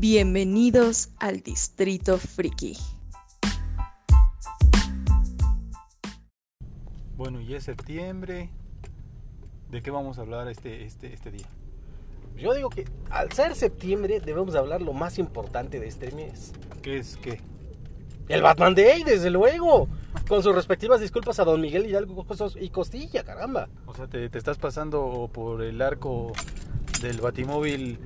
[0.00, 2.74] Bienvenidos al Distrito Friki.
[7.18, 8.48] Bueno, y es septiembre.
[9.70, 11.46] ¿De qué vamos a hablar este, este, este día?
[12.34, 16.54] Yo digo que al ser septiembre debemos hablar lo más importante de este mes.
[16.80, 17.42] ¿Qué es qué?
[18.30, 19.86] El Batman Day, desde luego.
[20.26, 22.24] Con sus respectivas disculpas a Don Miguel Hidalgo
[22.58, 23.68] y Costilla, caramba.
[23.84, 26.32] O sea, te, te estás pasando por el arco
[27.02, 27.98] del Batimóvil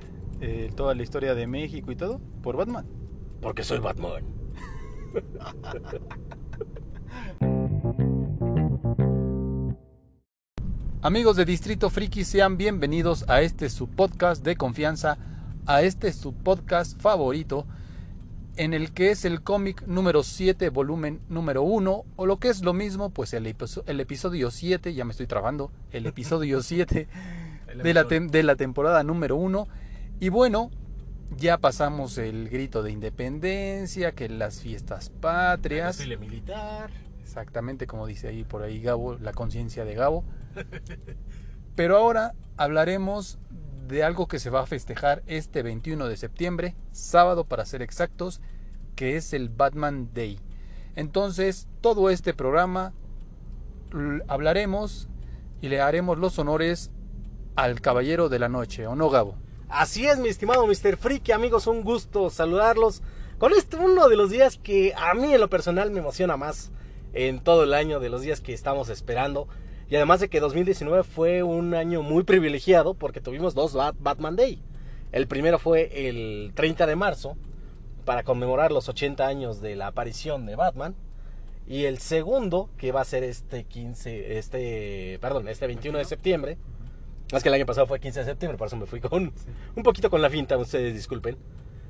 [0.47, 2.85] eh, toda la historia de México y todo por Batman.
[3.41, 4.23] Porque soy Batman.
[11.01, 15.17] Amigos de Distrito Friki, sean bienvenidos a este su podcast de confianza,
[15.65, 17.65] a este su podcast favorito,
[18.55, 22.63] en el que es el cómic número 7, volumen número 1, o lo que es
[22.63, 27.07] lo mismo, pues el, el episodio 7, ya me estoy trabando, el episodio 7
[27.83, 29.84] de la, de la temporada número 1
[30.19, 30.71] y bueno,
[31.37, 35.99] ya pasamos el grito de independencia, que las fiestas patrias.
[35.99, 36.89] El militar.
[37.21, 40.23] Exactamente como dice ahí por ahí Gabo, la conciencia de Gabo.
[41.75, 43.39] Pero ahora hablaremos
[43.87, 48.41] de algo que se va a festejar este 21 de septiembre, sábado para ser exactos,
[48.95, 50.39] que es el Batman Day.
[50.95, 52.93] Entonces, todo este programa
[54.27, 55.09] hablaremos
[55.61, 56.91] y le haremos los honores
[57.55, 59.35] al Caballero de la Noche, ¿o no, Gabo?
[59.69, 60.95] Así es, mi estimado Mr.
[60.95, 63.01] Freaky, amigos, un gusto saludarlos
[63.39, 66.71] con este uno de los días que a mí en lo personal me emociona más
[67.13, 69.47] en todo el año, de los días que estamos esperando.
[69.89, 74.61] Y además de que 2019 fue un año muy privilegiado porque tuvimos dos Batman Day.
[75.11, 77.35] El primero fue el 30 de marzo
[78.05, 80.95] para conmemorar los 80 años de la aparición de Batman.
[81.67, 86.57] Y el segundo, que va a ser este 15, este, perdón, este 21 de septiembre,
[87.31, 89.33] más que el año pasado fue 15 de septiembre, por eso me fui con
[89.75, 91.37] un poquito con la finta, ustedes disculpen.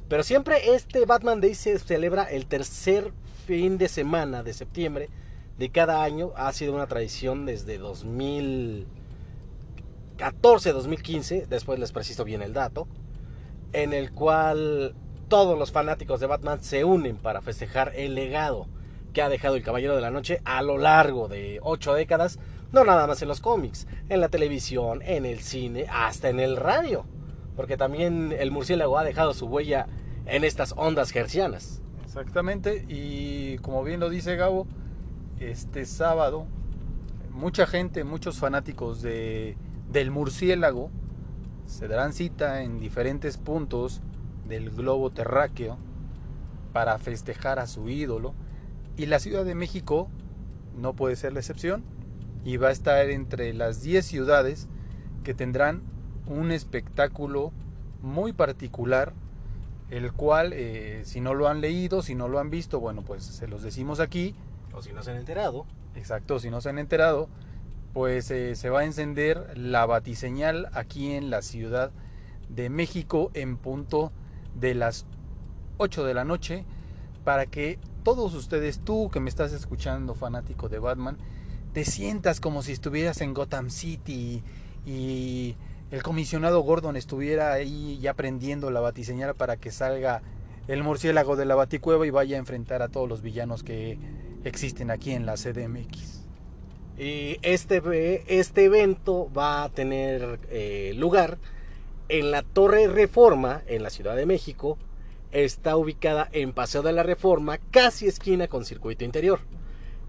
[0.07, 3.11] Pero siempre este Batman Day se celebra el tercer
[3.45, 5.09] fin de semana de septiembre
[5.57, 6.31] de cada año.
[6.35, 12.87] Ha sido una tradición desde 2014, 2015, después les preciso bien el dato,
[13.73, 14.95] en el cual
[15.27, 18.67] todos los fanáticos de Batman se unen para festejar el legado
[19.11, 22.37] que ha dejado el Caballero de la Noche a lo largo de ocho décadas
[22.75, 26.57] no nada más en los cómics, en la televisión, en el cine, hasta en el
[26.57, 27.05] radio.
[27.55, 29.87] Porque también el murciélago ha dejado su huella
[30.25, 31.81] en estas ondas gercianas.
[32.03, 34.67] Exactamente, y como bien lo dice Gabo,
[35.39, 36.47] este sábado
[37.31, 39.55] mucha gente, muchos fanáticos de,
[39.89, 40.91] del murciélago
[41.65, 44.01] se darán cita en diferentes puntos
[44.49, 45.77] del globo terráqueo
[46.73, 48.33] para festejar a su ídolo
[48.97, 50.09] y la Ciudad de México
[50.77, 51.94] no puede ser la excepción
[52.45, 54.69] y va a estar entre las 10 ciudades
[55.23, 55.81] que tendrán
[56.27, 57.51] un espectáculo
[58.01, 59.13] muy particular,
[59.89, 63.23] el cual eh, si no lo han leído, si no lo han visto, bueno, pues
[63.23, 64.35] se los decimos aquí.
[64.73, 65.65] O si no se han enterado.
[65.95, 67.29] Exacto, si no se han enterado,
[67.93, 71.91] pues eh, se va a encender la batiseñal aquí en la Ciudad
[72.49, 74.11] de México en punto
[74.53, 75.05] de las
[75.77, 76.65] 8 de la noche
[77.23, 81.17] para que todos ustedes, tú que me estás escuchando, fanático de Batman,
[81.75, 84.41] te sientas como si estuvieras en Gotham City
[84.85, 85.55] y,
[85.91, 90.23] el comisionado Gordon estuviera ahí ya prendiendo la batiseñal para que salga
[90.67, 93.99] el murciélago de la baticueva y vaya a enfrentar a todos los villanos que
[94.45, 96.23] existen aquí en la CDMX.
[96.97, 101.37] Y este, este evento va a tener eh, lugar
[102.09, 104.77] en la Torre Reforma, en la Ciudad de México.
[105.31, 109.41] Está ubicada en Paseo de la Reforma, casi esquina con Circuito Interior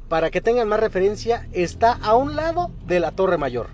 [0.08, 3.68] para que tengan más referencia, está a un lado de la Torre Mayor.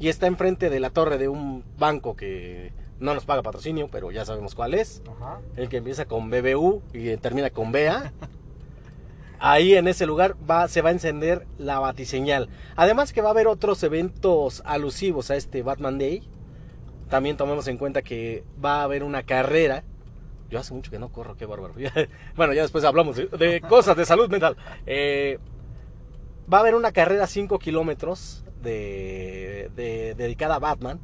[0.00, 4.10] Y está enfrente de la torre de un banco que no nos paga patrocinio, pero
[4.10, 5.02] ya sabemos cuál es.
[5.56, 8.12] El que empieza con BBU y termina con BA.
[9.38, 12.48] Ahí en ese lugar va, se va a encender la batiseñal.
[12.76, 16.22] Además que va a haber otros eventos alusivos a este Batman Day.
[17.08, 19.84] También tomemos en cuenta que va a haber una carrera.
[20.50, 21.74] Yo hace mucho que no corro, qué bárbaro.
[22.36, 24.56] bueno, ya después hablamos de, de cosas de salud mental.
[24.86, 25.38] Eh,
[26.52, 29.70] va a haber una carrera 5 kilómetros de,
[30.16, 31.00] dedicada a Batman.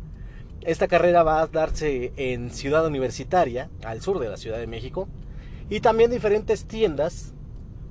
[0.62, 5.08] Esta carrera va a darse en Ciudad Universitaria, al sur de la Ciudad de México.
[5.70, 7.32] Y también diferentes tiendas,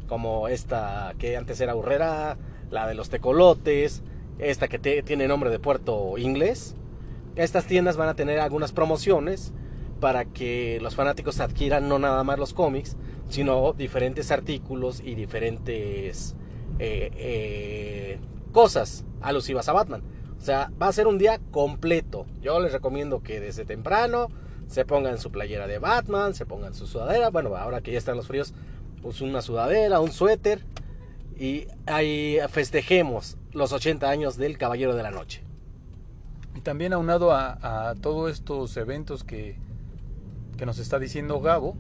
[0.08, 2.38] como esta que antes era Urrera,
[2.70, 4.04] la de los tecolotes,
[4.38, 6.76] esta que tiene nombre de puerto inglés.
[7.36, 9.54] Estas tiendas van a tener algunas promociones
[10.00, 12.96] para que los fanáticos adquieran no nada más los cómics,
[13.30, 16.36] sino diferentes artículos y diferentes
[16.80, 18.20] eh, eh,
[18.52, 20.02] cosas alusivas a Batman.
[20.38, 22.26] O sea, va a ser un día completo.
[22.42, 24.30] Yo les recomiendo que desde temprano
[24.68, 28.16] se pongan su playera de Batman, se pongan su sudadera, bueno, ahora que ya están
[28.16, 28.54] los fríos,
[29.02, 30.64] pues una sudadera, un suéter
[31.38, 35.44] y ahí festejemos los 80 años del Caballero de la Noche.
[36.56, 39.58] Y también aunado a, todos estos eventos que,
[40.58, 41.76] que, nos está diciendo Gabo,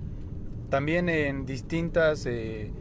[0.69, 2.71] también en distintas eh,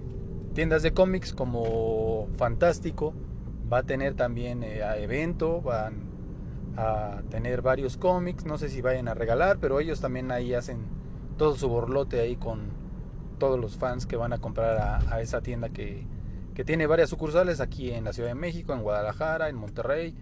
[0.58, 3.14] tiendas de cómics como Fantástico
[3.72, 6.02] va a tener también eh, evento, van
[6.76, 10.80] a tener varios cómics, no sé si vayan a regalar, pero ellos también ahí hacen
[11.36, 12.72] todo su borlote ahí con
[13.38, 16.04] todos los fans que van a comprar a, a esa tienda que,
[16.54, 20.16] que tiene varias sucursales aquí en la Ciudad de México, en Guadalajara, en Monterrey.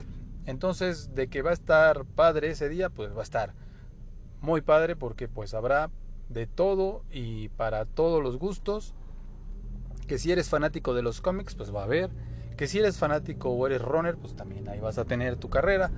[0.45, 3.55] Entonces, de que va a estar padre ese día, pues va a estar
[4.43, 5.89] muy padre porque pues habrá
[6.29, 8.95] de todo y para todos los gustos.
[10.07, 12.11] Que si eres fanático de los cómics, pues va a haber.
[12.57, 15.91] Que si eres fanático o eres runner, pues también ahí vas a tener tu carrera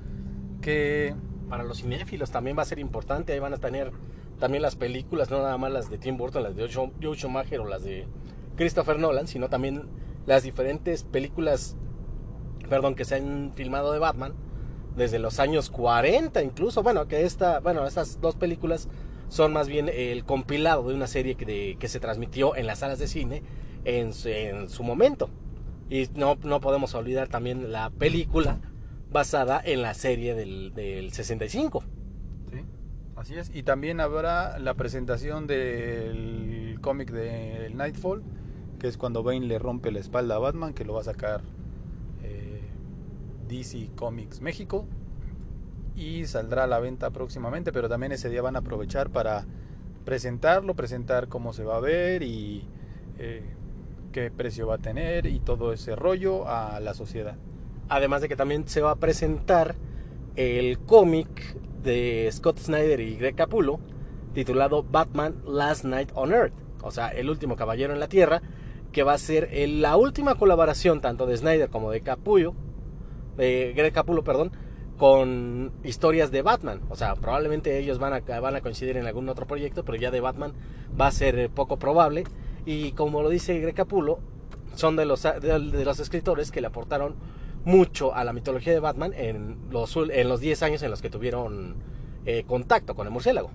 [0.60, 1.14] que
[1.48, 3.92] para los cinéfilos también va a ser importante, ahí van a tener
[4.38, 7.66] también las películas, no nada más las de Tim Burton, las de Joe Schumacher o
[7.66, 8.06] las de
[8.56, 9.88] Christopher Nolan, sino también
[10.26, 11.76] las diferentes películas,
[12.68, 14.34] perdón, que se han filmado de Batman
[14.96, 18.88] desde los años 40 incluso, bueno, que esta, bueno, estas dos películas
[19.28, 22.98] son más bien el compilado de una serie que, que se transmitió en las salas
[22.98, 23.42] de cine
[23.88, 25.30] en, su momento.
[25.90, 28.58] Y no, no podemos olvidar también la película
[29.10, 31.82] basada en la serie del, del 65.
[32.50, 32.64] Sí,
[33.16, 33.50] así es.
[33.54, 38.22] Y también habrá la presentación del cómic de Nightfall,
[38.78, 41.40] que es cuando Bane le rompe la espalda a Batman, que lo va a sacar
[42.22, 42.60] eh,
[43.48, 44.86] DC Comics México.
[45.96, 49.46] Y saldrá a la venta próximamente, pero también ese día van a aprovechar para
[50.04, 52.64] presentarlo, presentar cómo se va a ver y
[53.18, 53.42] eh,
[54.36, 57.36] precio va a tener y todo ese rollo a la sociedad.
[57.88, 59.74] Además de que también se va a presentar
[60.36, 63.80] el cómic de Scott Snyder y Greg Capullo
[64.34, 68.42] titulado Batman Last Night on Earth, o sea, el último caballero en la Tierra,
[68.92, 72.54] que va a ser la última colaboración tanto de Snyder como de Capullo,
[73.36, 74.52] de Greg Capullo, perdón,
[74.96, 76.80] con historias de Batman.
[76.88, 80.10] O sea, probablemente ellos van a, van a coincidir en algún otro proyecto, pero ya
[80.10, 80.52] de Batman
[81.00, 82.24] va a ser poco probable.
[82.68, 84.18] Y como lo dice Greg Capullo,
[84.74, 87.14] son de los, de los escritores que le aportaron
[87.64, 91.08] mucho a la mitología de Batman en los, en los 10 años en los que
[91.08, 91.76] tuvieron
[92.26, 93.50] eh, contacto con el murciélago.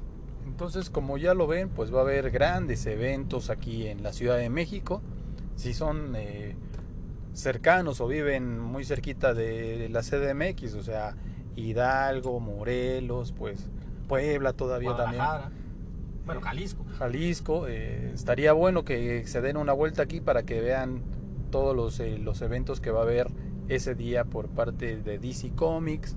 [0.47, 4.37] Entonces, como ya lo ven, pues va a haber grandes eventos aquí en la Ciudad
[4.37, 5.03] de México.
[5.57, 6.55] Si son eh,
[7.33, 11.15] cercanos o viven muy cerquita de la CDMX, o sea,
[11.55, 13.69] Hidalgo, Morelos, pues
[14.07, 15.23] Puebla todavía también.
[16.25, 16.85] Bueno, Jalisco.
[16.97, 17.67] Jalisco.
[17.67, 21.03] Eh, estaría bueno que se den una vuelta aquí para que vean
[21.51, 23.27] todos los, los eventos que va a haber
[23.67, 26.15] ese día por parte de DC Comics,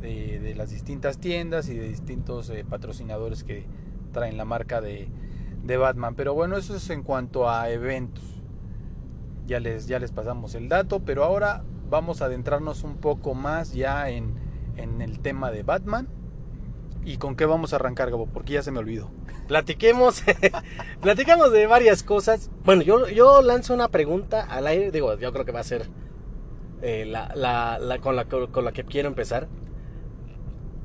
[0.00, 3.66] de, las distintas tiendas y de distintos eh, patrocinadores que
[4.12, 5.08] traen la marca de,
[5.62, 6.14] de, Batman.
[6.14, 8.24] Pero bueno, eso es en cuanto a eventos.
[9.46, 13.72] Ya les, ya les pasamos el dato, pero ahora vamos a adentrarnos un poco más
[13.72, 14.34] ya en,
[14.76, 16.08] en el tema de Batman.
[17.04, 18.26] ¿Y con qué vamos a arrancar, Gabo?
[18.26, 19.10] Porque ya se me olvidó.
[19.48, 20.22] Platiquemos,
[21.52, 22.50] de varias cosas.
[22.64, 25.88] Bueno, yo, yo lanzo una pregunta al aire, digo, yo creo que va a ser
[26.80, 29.48] eh, la, con, la, con la que quiero empezar.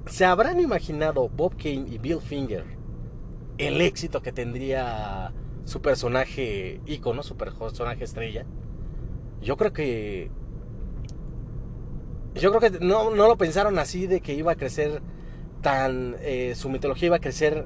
[0.08, 2.64] ¿Se habrán imaginado Bob Kane y Bill Finger
[3.58, 5.34] el éxito que tendría
[5.66, 8.46] su personaje ícono, su personaje estrella?
[9.42, 10.32] Yo creo que.
[12.36, 15.02] Yo creo que no, no lo pensaron así de que iba a crecer
[15.62, 16.16] tan.
[16.22, 17.66] Eh, su mitología iba a crecer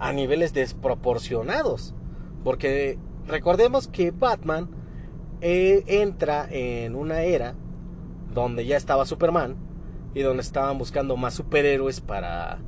[0.00, 1.94] a niveles desproporcionados.
[2.42, 4.68] Porque recordemos que Batman
[5.40, 7.54] eh, entra en una era
[8.34, 9.56] donde ya estaba Superman
[10.14, 12.58] y donde estaban buscando más superhéroes para,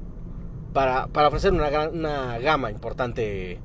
[0.73, 3.61] para, para ofrecer una, una, gama importante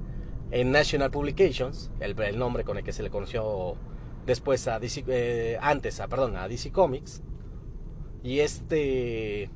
[0.51, 3.75] en National Publications, el, nombre con el que se le conoció
[4.25, 7.21] después a DC, eh, antes a, a DC Comics.
[8.23, 9.49] Y este...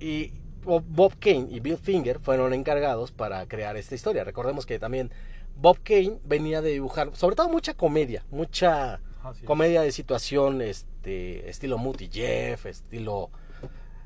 [0.00, 0.32] Y
[0.64, 4.24] Bob Kane y Bill Finger fueron encargados para crear esta historia.
[4.24, 5.10] Recordemos que también
[5.56, 9.00] Bob Kane venía de dibujar, sobre todo mucha comedia, mucha
[9.44, 13.30] comedia de situación, este, estilo Muty Jeff, estilo,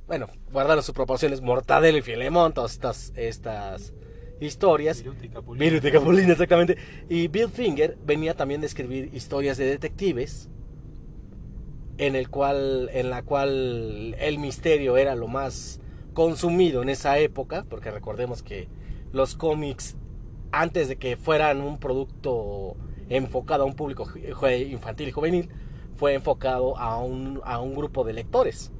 [0.07, 3.93] bueno, guardando sus proporciones, Mortadelo y Filemón, todas estas, estas
[4.41, 5.03] historias.
[5.93, 6.33] Capulina.
[6.33, 6.77] exactamente.
[7.09, 10.49] Y Bill Finger venía también de escribir historias de detectives,
[11.99, 15.81] en el cual, en la cual el misterio era lo más
[16.19, 18.67] consumido en esa época, porque recordemos que
[19.13, 19.97] los cómics,
[20.51, 22.75] antes de que fueran un producto
[23.09, 24.05] enfocado a un público
[24.69, 25.49] infantil y juvenil,
[25.95, 28.73] fue enfocado a un, a un grupo de lectores.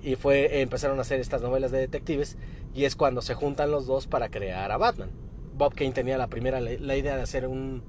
[0.00, 2.38] Y fue, empezaron a hacer estas novelas de detectives
[2.72, 5.10] y es cuando se juntan los dos para crear a Batman.
[5.56, 7.82] Bob Kane tenía la primera la idea de hacer un,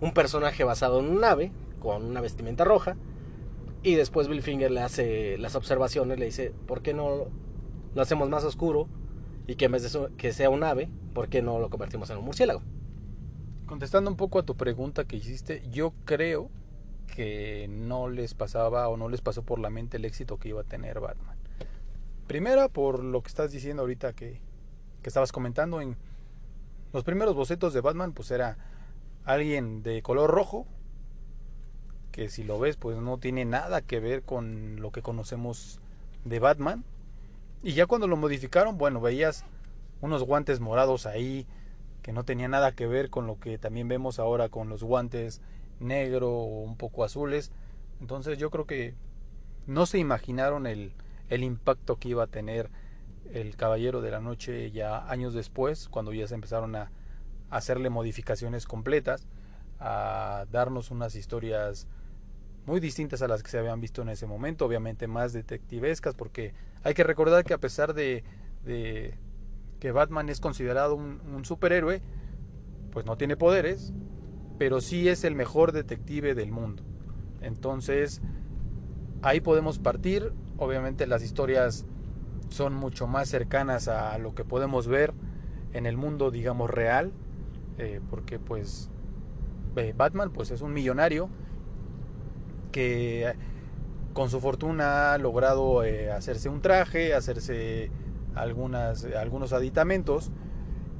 [0.00, 2.96] un personaje basado en un ave con una vestimenta roja
[3.82, 7.26] y después Bill Finger le hace las observaciones, le dice, ¿por qué no
[7.96, 8.86] lo hacemos más oscuro?
[9.48, 12.18] Y que en vez de que sea un ave, ¿por qué no lo convertimos en
[12.18, 12.62] un murciélago?
[13.66, 16.50] Contestando un poco a tu pregunta que hiciste, yo creo
[17.06, 20.60] que no les pasaba o no les pasó por la mente el éxito que iba
[20.60, 21.38] a tener Batman.
[22.26, 24.40] Primera, por lo que estás diciendo ahorita que,
[25.02, 25.96] que estabas comentando en
[26.92, 28.58] los primeros bocetos de Batman, pues era
[29.24, 30.66] alguien de color rojo,
[32.12, 35.80] que si lo ves pues no tiene nada que ver con lo que conocemos
[36.24, 36.84] de Batman.
[37.66, 39.44] Y ya cuando lo modificaron, bueno, veías
[40.00, 41.48] unos guantes morados ahí
[42.00, 45.40] que no tenía nada que ver con lo que también vemos ahora con los guantes
[45.80, 47.50] negro o un poco azules.
[48.00, 48.94] Entonces yo creo que
[49.66, 50.92] no se imaginaron el,
[51.28, 52.70] el impacto que iba a tener
[53.32, 56.92] el Caballero de la Noche ya años después, cuando ya se empezaron a
[57.50, 59.26] hacerle modificaciones completas,
[59.80, 61.88] a darnos unas historias
[62.64, 66.52] muy distintas a las que se habían visto en ese momento, obviamente más detectivescas, porque
[66.86, 68.22] hay que recordar que a pesar de,
[69.80, 72.00] que Batman es considerado un, superhéroe,
[72.92, 73.92] pues no tiene poderes,
[74.56, 76.84] pero sí es el mejor detective del mundo.
[77.40, 78.22] Entonces,
[79.22, 81.86] ahí podemos partir, obviamente las historias
[82.50, 85.12] son mucho más cercanas a lo que podemos ver
[85.72, 87.10] en el mundo, digamos, real,
[87.78, 88.90] eh, porque pues
[89.96, 91.30] Batman pues es un millonario,
[92.70, 93.34] que
[94.16, 97.90] con su fortuna ha logrado eh, hacerse un traje, hacerse
[98.34, 100.30] algunas, algunos aditamentos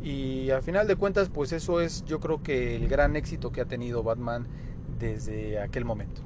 [0.02, 3.62] y al final de cuentas pues eso es yo creo que el gran éxito que
[3.62, 4.46] ha tenido Batman
[4.99, 6.20] desde aquel momento.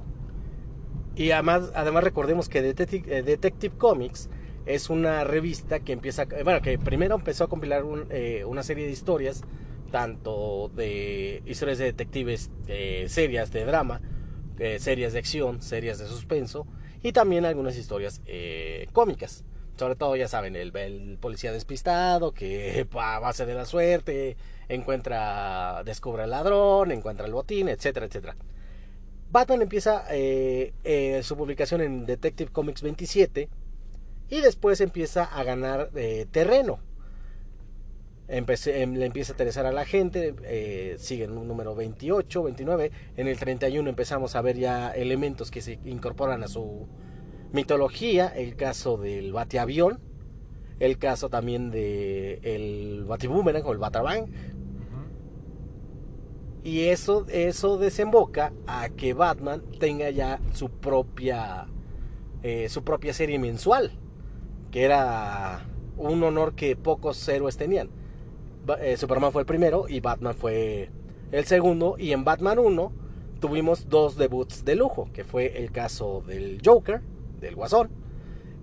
[1.14, 4.28] Y además, además recordemos que Detective, eh, Detective Comics
[4.66, 8.90] es una revista que empieza, eh, bueno, que primero empezó a compilar una serie de
[8.90, 9.42] historias,
[9.92, 12.50] tanto de historias de detectives
[13.06, 14.00] serias, de drama,
[14.58, 16.66] eh, series de acción, series de suspenso
[17.02, 19.44] y también algunas historias eh, cómicas.
[19.76, 24.36] Sobre todo, ya saben, el, policía despistado que a base de la suerte
[24.68, 28.36] encuentra, descubre al ladrón, encuentra el botín, etcétera, etcétera.
[29.30, 33.48] Batman empieza eh, su publicación en Detective Comics 27
[34.28, 35.90] y después empieza a ganar
[36.30, 36.80] terreno
[38.30, 42.42] empecé, em, le empieza a interesar a la gente, eh, sigue en un número 28,
[42.44, 46.88] 29, en el 31 empezamos a ver ya elementos que se incorporan a su
[47.52, 50.00] mitología, el caso del bateavión,
[50.78, 54.28] el caso también de el batiboomerang o el batabang,
[56.62, 61.66] y eso, eso desemboca a que Batman tenga ya su propia,
[62.42, 63.92] eh, su propia serie mensual,
[64.70, 67.88] que era un honor que pocos héroes tenían.
[68.78, 70.90] Eh, Superman fue el primero y Batman fue
[71.32, 71.96] el segundo.
[71.98, 72.92] Y en Batman 1
[73.40, 77.00] tuvimos dos debuts de lujo, que fue el caso del Joker,
[77.40, 77.90] del Guasón,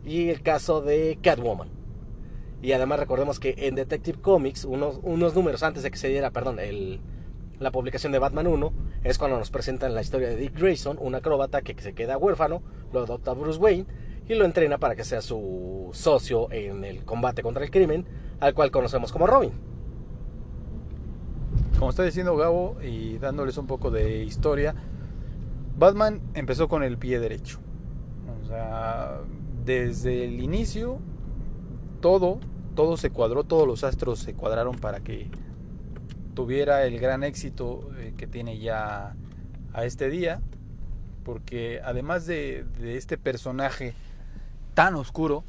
[0.05, 1.69] y el caso de Catwoman.
[2.61, 6.31] Y además recordemos que en Detective Comics, unos, unos números antes de que se diera,
[6.31, 7.01] perdón, el,
[7.59, 8.73] la publicación de Batman 1,
[9.03, 12.61] es cuando nos presentan la historia de Dick Grayson, un acróbata que se queda huérfano,
[12.93, 13.85] lo adopta Bruce Wayne
[14.27, 18.05] y lo entrena para que sea su socio en el combate contra el crimen,
[18.39, 19.76] al cual conocemos como Robin
[21.77, 24.75] como está diciendo Gabo y dándoles un poco de historia,
[25.77, 27.59] Batman empezó con el pie derecho.
[28.41, 29.19] O sea,
[29.63, 30.99] desde el inicio,
[32.01, 32.39] todo,
[32.75, 35.29] todo se cuadró, todos los astros se cuadraron para que
[36.33, 39.15] tuviera el gran éxito eh, que tiene ya
[39.73, 40.41] a este día.
[41.23, 43.93] Porque además de, de este personaje
[44.73, 45.43] tan oscuro,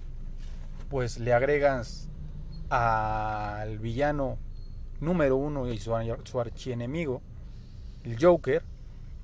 [0.91, 2.09] pues le agregas
[2.69, 4.39] al villano
[5.01, 7.23] número uno y su, archienemigo,
[8.05, 8.63] el Joker,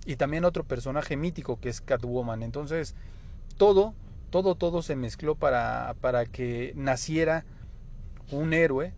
[0.07, 2.43] y también otro personaje mítico que es Catwoman.
[2.43, 2.95] Entonces,
[3.57, 3.95] todo,
[4.31, 7.45] todo, todo se mezcló para, para que naciera
[8.31, 8.93] un héroe,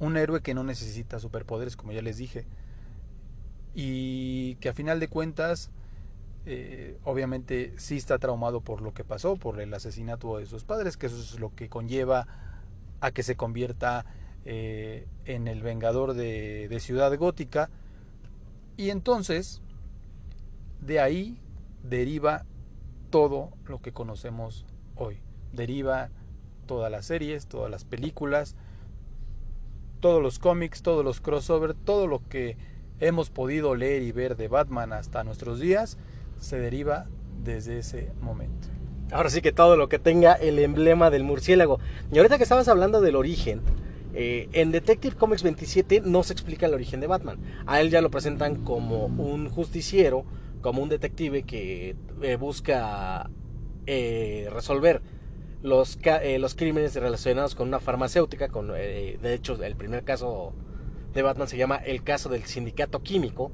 [0.00, 2.46] un héroe que no necesita superpoderes, como ya les dije,
[3.74, 5.70] y que a final de cuentas,
[6.46, 10.96] eh, obviamente sí está traumado por lo que pasó, por el asesinato de sus padres,
[10.96, 12.26] que eso es lo que conlleva
[13.00, 14.04] a que se convierta
[14.50, 17.68] eh, en el Vengador de, Ciudad Gótica.
[18.78, 19.60] Y entonces,
[20.80, 21.38] de ahí
[21.82, 22.46] deriva
[23.10, 24.64] todo lo que conocemos
[24.96, 25.20] hoy.
[25.52, 26.08] Deriva
[26.64, 28.56] todas las series, todas las películas,
[30.00, 32.56] todos los cómics, todos los crossover, todo lo que
[33.00, 35.98] hemos podido leer y ver de Batman hasta nuestros días,
[36.40, 37.04] se deriva
[37.44, 38.68] desde ese momento.
[39.12, 41.80] Ahora sí que todo lo que tenga el emblema del murciélago.
[42.10, 43.60] Y ahorita que estabas hablando del origen,
[44.20, 47.38] eh, en Detective Comics 27 no se explica el origen de Batman.
[47.66, 50.24] A él ya lo presentan como un justiciero,
[50.60, 53.30] como un detective que eh, busca
[53.86, 55.02] eh, resolver
[55.62, 56.00] los,
[56.40, 58.48] los crímenes relacionados con una farmacéutica.
[58.48, 60.52] Con, de hecho, el primer caso
[61.14, 63.52] de Batman se llama el caso del sindicato químico.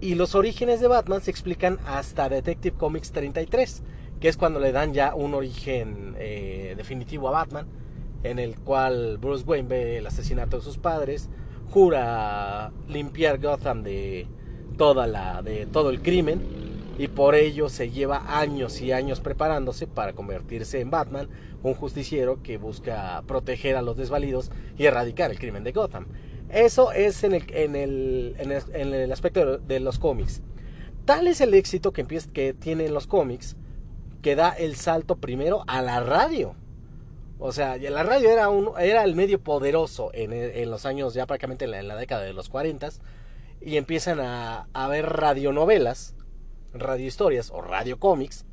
[0.00, 3.82] Y los orígenes de Batman se explican hasta Detective Comics 33,
[4.20, 7.83] que es cuando le dan ya un origen definitivo a Batman
[8.24, 11.28] en el cual Bruce Wayne ve el asesinato de sus padres,
[11.70, 14.26] jura limpiar Gotham de
[14.76, 16.40] toda la de todo el crimen
[16.98, 21.28] y por ello se lleva años y años preparándose para convertirse en Batman,
[21.62, 26.06] un justiciero que busca proteger a los desvalidos y erradicar el crimen de Gotham.
[26.50, 30.42] Eso es en el, en el, en el, aspecto de los cómics.
[31.04, 33.56] Tal es el éxito que, que tienen los cómics
[34.22, 36.54] que da el salto primero a la radio.
[37.38, 41.64] O sea, la radio era, un, era el medio poderoso en, los años, ya prácticamente
[41.64, 42.88] en la, década de los 40
[43.60, 46.14] y empiezan a, a ver radionovelas,
[46.72, 48.44] radiohistorias o radiocómics.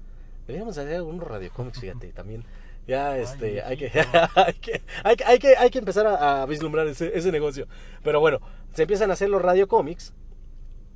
[0.48, 2.46] Deberíamos hacer algunos radiocómics, fíjate, también.
[2.88, 3.92] Ya, este, hay, que,
[4.36, 7.68] hay, que, hay, que, hay, que, empezar a, vislumbrar ese, ese, negocio.
[8.04, 8.40] Pero bueno,
[8.74, 10.14] se empiezan a hacer los radiocómics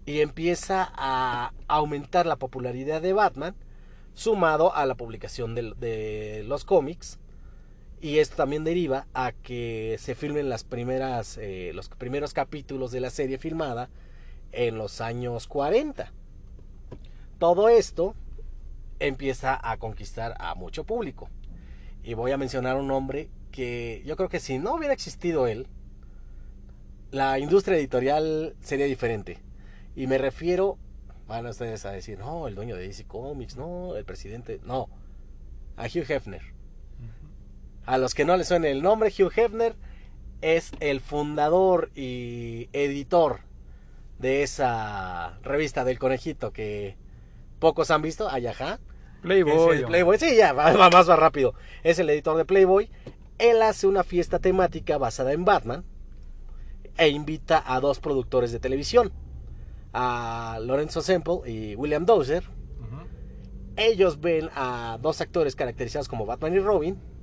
[0.05, 3.55] y empieza a aumentar la popularidad de Batman,
[4.13, 7.19] sumado a la publicación de, de los cómics
[8.05, 12.99] y esto también deriva a que se filmen las primeras, eh, los primeros capítulos de
[12.99, 13.89] la serie filmada
[14.51, 16.13] en los años 40.
[17.39, 18.13] Todo esto
[18.99, 21.31] empieza a conquistar a mucho público.
[22.03, 25.65] Y voy a mencionar un hombre que yo creo que si no hubiera existido él,
[27.09, 29.39] la industria editorial sería diferente.
[29.95, 30.77] Y me refiero,
[31.27, 34.89] van ustedes a decir, no, el dueño de DC Comics, no, el presidente, no,
[35.75, 36.54] a Hugh Hefner.
[37.85, 39.75] A los que no les suene el nombre, Hugh Hefner
[40.41, 43.41] es el fundador y editor
[44.19, 46.97] de esa revista del conejito que
[47.59, 48.79] pocos han visto, Ayaja.
[49.21, 49.85] Playboy.
[49.85, 51.53] Playboy, sí, ya, va, más va rápido.
[51.83, 52.89] Es el editor de Playboy.
[53.37, 55.83] Él hace una fiesta temática basada en Batman
[56.97, 59.11] e invita a dos productores de televisión,
[59.93, 62.43] a Lorenzo Semple y William Dozer.
[63.77, 67.14] Ellos ven a dos actores caracterizados como Batman y Robin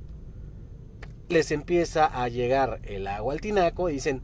[1.33, 4.23] les empieza a llegar el agua al tinaco y dicen,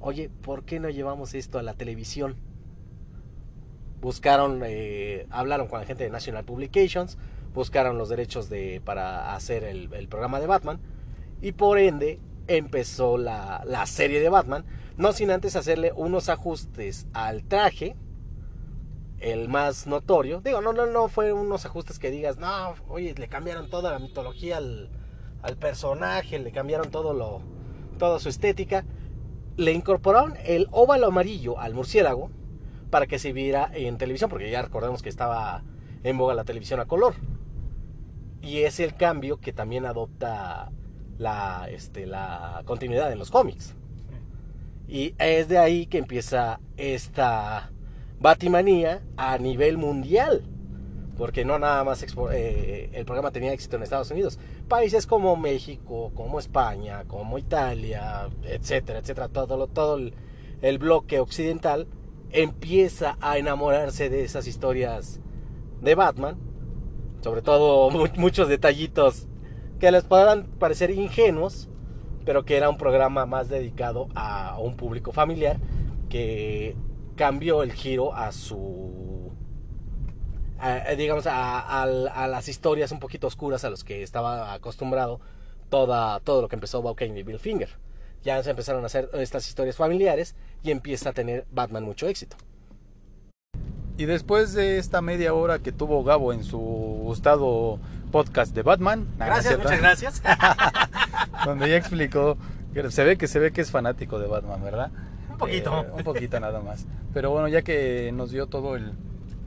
[0.00, 2.36] oye, ¿por qué no llevamos esto a la televisión?
[4.00, 7.18] Buscaron, eh, hablaron con la gente de National Publications,
[7.52, 10.80] buscaron los derechos de, para hacer el, programa de Batman
[11.42, 14.64] y por ende empezó la, la, serie de Batman,
[14.96, 17.96] no sin antes hacerle unos ajustes al traje,
[19.18, 20.40] el más notorio.
[20.40, 23.98] Digo, no, no, no fue unos ajustes que digas, no, oye, le cambiaron toda la
[23.98, 24.90] mitología al,
[25.42, 27.40] al personaje, le cambiaron todo lo,
[27.98, 28.84] toda su estética,
[29.56, 32.30] le incorporaron el óvalo amarillo al murciélago
[32.90, 35.62] para que se viera en televisión, porque ya recordemos que estaba
[36.04, 37.14] en boga la televisión a color.
[38.40, 40.70] Y es el cambio que también adopta
[41.18, 43.74] la, este, la continuidad en los cómics.
[44.86, 47.70] Y es de ahí que empieza esta
[48.20, 50.44] batimanía a nivel mundial
[51.18, 54.38] porque no nada más eh, el programa tenía éxito en Estados Unidos.
[54.68, 61.88] Países como México, como España, como Italia, etcétera, etcétera, todo, todo el, bloque occidental
[62.30, 65.20] empieza a enamorarse de esas historias
[65.80, 66.36] de Batman,
[67.22, 69.26] sobre todo muchos detallitos
[69.80, 71.70] que les podrán parecer ingenuos,
[72.26, 75.58] pero que era un programa más dedicado a un público familiar
[76.10, 76.76] que
[77.16, 79.32] cambió el giro a su
[80.96, 85.20] digamos, a, las historias un poquito oscuras a los que estaba acostumbrado
[85.68, 87.70] toda, todo lo que empezó Kane y Bill Finger.
[88.24, 92.36] Ya se empezaron a hacer estas historias familiares y empieza a tener Batman mucho éxito.
[93.96, 97.80] Y después de esta media hora que tuvo Gabo en su gustado
[98.12, 99.08] podcast de Batman.
[99.18, 100.22] Gracias, muchas gracias.
[101.44, 102.36] donde ya explicó
[102.72, 104.92] que se ve que se ve que es fanático de Batman, ¿verdad?
[105.30, 105.82] Un poquito.
[105.82, 106.86] Eh, un poquito nada más.
[107.12, 108.92] Pero bueno, ya que nos dio todo el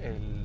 [0.01, 0.40] el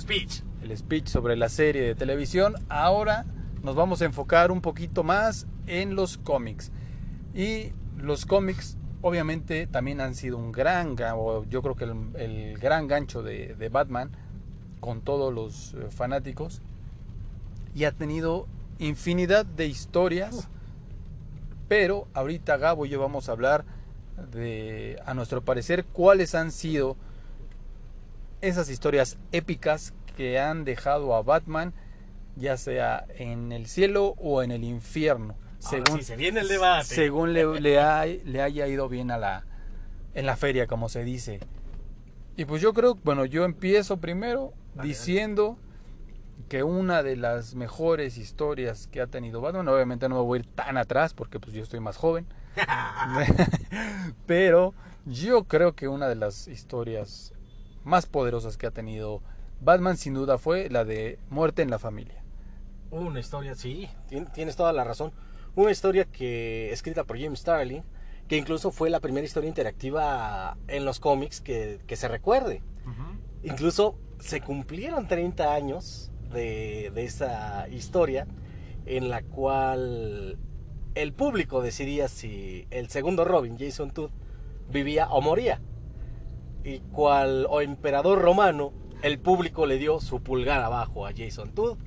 [0.00, 0.42] speech.
[0.62, 2.54] El speech sobre la serie de televisión.
[2.68, 3.24] Ahora
[3.62, 6.70] nos vamos a enfocar un poquito más en los cómics.
[7.34, 10.96] Y los cómics obviamente también han sido un gran,
[11.48, 14.10] yo creo que el, gran gancho de, Batman
[14.80, 16.62] con todos los eh, fanáticos.
[17.74, 18.46] Y ha tenido
[18.78, 20.48] infinidad de historias.
[21.68, 23.64] Pero ahorita Gabo y yo vamos a hablar
[24.32, 26.96] de, a nuestro parecer, cuáles han sido
[28.48, 31.74] esas historias épicas que han dejado a Batman
[32.36, 35.34] ya sea en el cielo o en el infierno.
[35.58, 36.84] Según, se viene el debate.
[36.84, 39.44] Según le, le, haya ido bien a la,
[40.14, 41.40] en la feria, como se dice.
[42.36, 45.58] Y pues yo creo, bueno, yo empiezo primero diciendo
[46.50, 50.40] que una de las mejores historias que ha tenido Batman, obviamente no me voy a
[50.40, 52.26] ir tan atrás porque pues yo estoy más joven,
[54.26, 54.74] pero
[55.06, 57.32] yo creo que una de las historias
[57.86, 59.22] más poderosas que ha tenido
[59.60, 62.22] Batman sin duda fue la de Muerte en la familia.
[62.90, 63.88] Una historia, sí,
[64.34, 65.12] tienes toda la razón.
[65.54, 67.84] Una historia que escrita por Jim Starlin,
[68.28, 72.60] que incluso fue la primera historia interactiva en los cómics que, se recuerde.
[73.44, 78.26] Incluso se cumplieron 30 años de, de esa historia
[78.84, 80.38] en la cual
[80.96, 84.10] el público decidía si el segundo Robin, Jason Todd,
[84.70, 85.60] vivía o moría.
[86.66, 91.78] Y cual o emperador romano, el público le dio su pulgar abajo a Jason Todd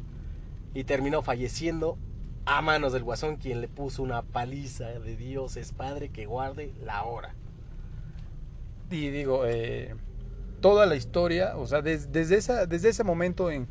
[0.73, 1.97] y terminó falleciendo
[2.45, 6.73] a manos del guasón quien le puso una paliza de Dios es Padre que guarde
[6.81, 7.35] la hora.
[8.89, 9.95] Y digo, eh,
[10.61, 13.67] toda la historia, o sea, desde, esa, desde ese momento en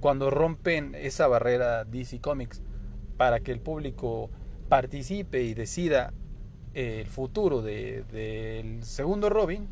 [0.00, 2.62] cuando rompen esa barrera DC Comics
[3.18, 4.30] para que el público
[4.70, 6.14] participe y decida
[6.72, 9.68] el futuro del segundo Robin,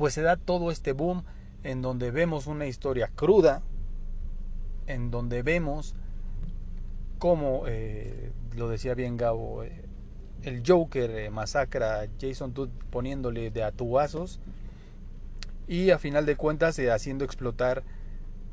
[0.00, 1.24] pues se da todo este boom
[1.62, 3.60] en donde vemos una historia cruda,
[4.86, 5.94] en donde vemos
[7.18, 9.84] como, eh, lo decía bien Gabo, eh,
[10.42, 14.40] el Joker eh, masacra a Jason Todd poniéndole de atuazos
[15.68, 17.82] y a final de cuentas haciendo explotar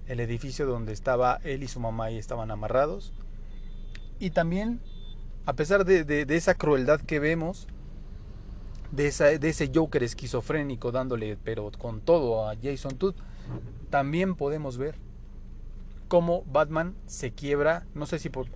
[0.06, 3.14] el edificio donde estaba él y su mamá y estaban amarrados.
[4.20, 4.82] Y también,
[5.46, 7.70] a pesar de, esa crueldad que vemos,
[8.92, 13.16] de, esa, de ese Joker esquizofrénico dándole, pero con todo a Jason Todd,
[13.90, 14.96] también podemos ver
[16.08, 18.48] cómo Batman se quiebra, no sé si por,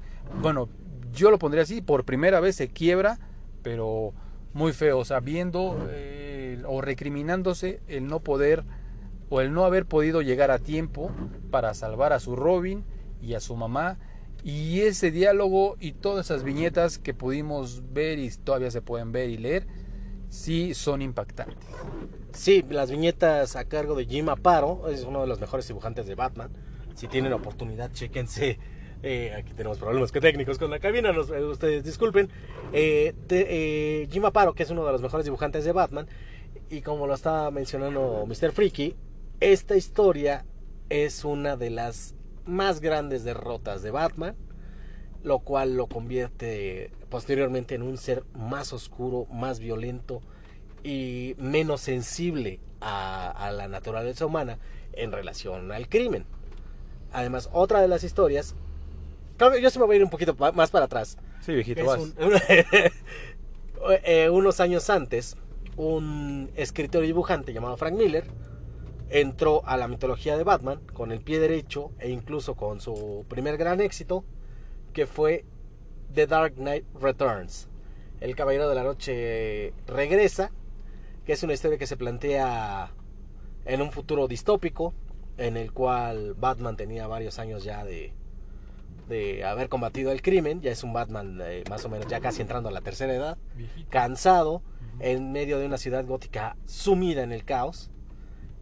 [0.42, 0.70] bueno,
[1.14, 3.20] yo lo pondría así, por primera vez se quiebra,
[3.64, 4.14] pero
[4.54, 8.64] muy feo, o sea, viendo eh, o recriminándose el no poder
[9.30, 11.12] o el no haber podido llegar a tiempo
[11.52, 12.84] para salvar a su Robin
[13.22, 13.98] y a su mamá.
[14.44, 19.30] Y ese diálogo y todas esas viñetas que pudimos ver y todavía se pueden ver
[19.30, 19.68] y leer,
[20.32, 21.70] sí son impactantes.
[22.34, 26.16] Sí, las viñetas a cargo de Jim Aparo, es uno de los mejores dibujantes de
[26.16, 26.50] Batman.
[26.96, 28.58] Si tienen oportunidad, chéquense.
[29.04, 32.30] Eh, aquí tenemos problemas técnicos con la cabina, eh, ustedes disculpen.
[32.72, 36.08] Eh, Jim Aparo, que es uno de los mejores dibujantes de Batman,
[36.70, 38.52] y como lo estaba mencionando Mr.
[38.52, 38.96] Freaky,
[39.40, 40.46] esta historia
[40.90, 42.16] es una de las
[42.46, 44.36] más grandes derrotas de Batman,
[45.24, 50.22] lo cual lo convierte posteriormente en un ser más oscuro, más violento
[50.84, 54.58] y menos sensible a, la naturaleza humana
[54.94, 56.26] en relación al crimen.
[57.14, 58.56] Además, otra de las historias,
[59.62, 61.18] yo se me voy a ir un poquito más para atrás.
[61.42, 62.02] Sí, viejito, vas.
[64.04, 65.36] Eh, unos años antes,
[65.76, 68.26] un escritor y dibujante llamado Frank Miller
[69.10, 73.58] entró a la mitología de Batman con el pie derecho e incluso con su primer
[73.58, 74.24] gran éxito,
[74.94, 75.46] que fue
[76.14, 77.68] The Dark Knight Returns.
[78.20, 80.52] El Caballero de la Noche regresa,
[81.26, 82.94] que es una historia que se plantea
[83.66, 84.94] en un futuro distópico,
[85.38, 88.14] en el cual Batman tenía varios años ya de,
[89.08, 92.42] de haber combatido el crimen, ya es un Batman eh, más o menos ya casi
[92.42, 93.38] entrando a la tercera edad,
[93.90, 94.62] cansado,
[95.00, 97.90] en medio de una ciudad gótica sumida en el caos,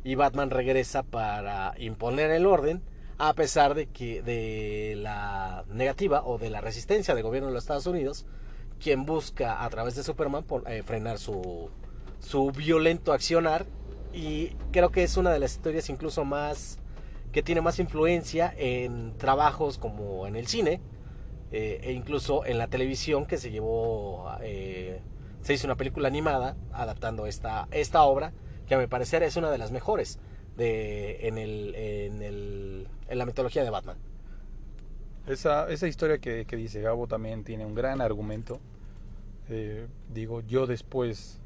[0.03, 2.81] y Batman regresa para imponer el orden
[3.19, 7.63] a pesar de que de la negativa o de la resistencia del gobierno de los
[7.63, 8.25] Estados Unidos
[8.79, 11.69] quien busca a través de Superman eh, frenar su,
[12.19, 13.65] su violento accionar.
[14.13, 16.79] Y creo que es una de las historias incluso más
[17.31, 20.81] que tiene más influencia en trabajos como en el cine
[21.51, 25.01] eh, e incluso en la televisión que se llevó eh,
[25.41, 28.33] se hizo una película animada adaptando esta, esta obra
[28.65, 30.17] que a mi parecer es una de las mejores
[30.59, 33.97] de, en, el, en, el, en la mitología de Batman.
[35.25, 38.59] Esa, esa historia que, dice Gabo también tiene un gran argumento.
[39.47, 41.39] Eh, digo, yo después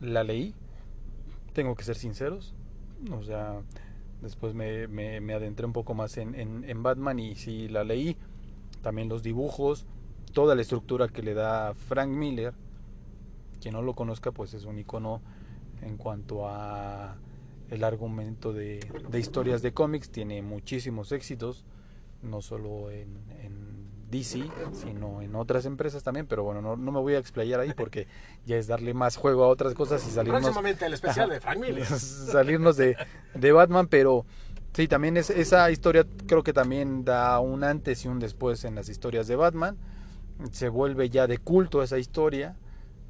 [0.00, 0.54] la leí,
[1.54, 2.54] tengo que ser sinceros.
[3.10, 3.62] O sea,
[4.20, 7.84] después me, me, me adentré un poco más en, en, en, Batman y sí la
[7.84, 8.18] leí.
[8.82, 9.86] También los dibujos,
[10.34, 12.52] toda la estructura que le da Frank Miller.
[13.62, 15.22] Quien no lo conozca, pues es un icono
[15.80, 17.16] en cuanto a
[17.70, 18.80] el argumento de,
[19.14, 21.64] historias de cómics tiene muchísimos éxitos
[22.22, 27.18] no solo en, DC sino en otras empresas también pero bueno no, me voy a
[27.18, 28.06] explayar ahí porque
[28.46, 31.58] ya es darle más juego a otras cosas y salirnos próximamente el especial de Frank
[31.58, 32.96] Miller salirnos de,
[33.34, 34.24] de Batman pero
[34.76, 38.74] Sí, también es, esa historia creo que también da un antes y un después en
[38.74, 39.78] las historias de Batman.
[40.52, 42.56] Se vuelve ya de culto esa historia.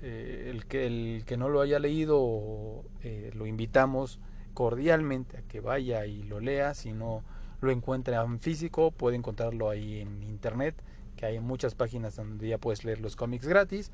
[0.01, 4.21] Eh, el, que, el que no lo haya leído, eh, lo invitamos
[4.57, 6.73] cordialmente a que vaya y lo lea.
[6.73, 7.23] Si no
[7.61, 10.75] lo encuentra en físico, puede encontrarlo ahí en internet,
[11.15, 13.93] que hay muchas páginas donde ya puedes leer los cómics gratis.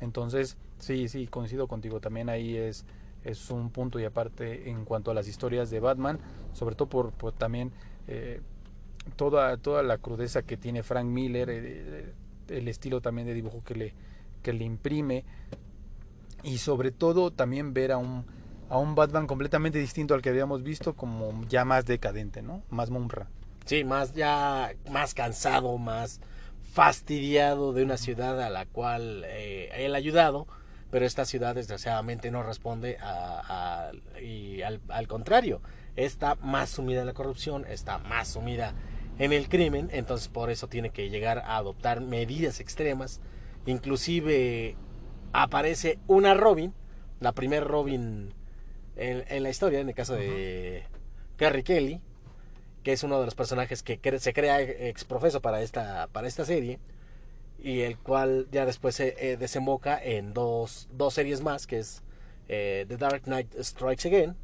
[0.00, 1.98] Entonces, sí, sí, coincido contigo.
[1.98, 2.84] También ahí es
[3.24, 6.18] es un punto y aparte en cuanto a las historias de Batman,
[6.52, 7.72] sobre todo por, también
[8.08, 8.40] eh,
[9.16, 12.12] toda, toda la crudeza que tiene Frank Miller, eh, eh,
[12.48, 13.94] el estilo también de dibujo que le,
[14.42, 15.24] que le imprime
[16.42, 18.24] y sobre todo también ver a un,
[18.72, 22.62] a un Batman completamente distinto al que habíamos visto, como ya más decadente, ¿no?
[22.70, 23.28] Más monra.
[23.66, 26.20] Sí, más ya más cansado, más
[26.72, 30.46] fastidiado de una ciudad a la cual él ha ayudado
[30.92, 35.62] pero esta ciudad desgraciadamente no responde a, y al, contrario,
[35.96, 38.74] está más sumida en la corrupción, está más sumida
[39.18, 43.22] en el crimen, entonces por eso tiene que llegar a adoptar medidas extremas,
[43.64, 44.76] inclusive
[45.32, 46.74] aparece una Robin,
[47.20, 48.34] la primer Robin
[48.96, 50.84] en, la historia, en el caso de
[51.36, 52.00] Carrie Kelly,
[52.82, 56.78] que es uno de los personajes que se crea exprofeso para esta, para esta serie,
[57.62, 62.02] y el cual ya después se eh, desemboca en dos, dos, series más, que es
[62.48, 64.36] eh, The Dark Knight Strikes Again,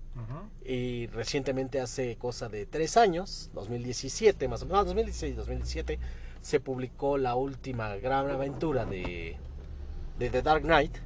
[0.64, 5.98] y recientemente hace cosa de tres años, 2017 más o menos, no, 2016, 2017,
[6.40, 9.36] se publicó la última gran aventura de,
[10.18, 10.96] de The Dark Knight,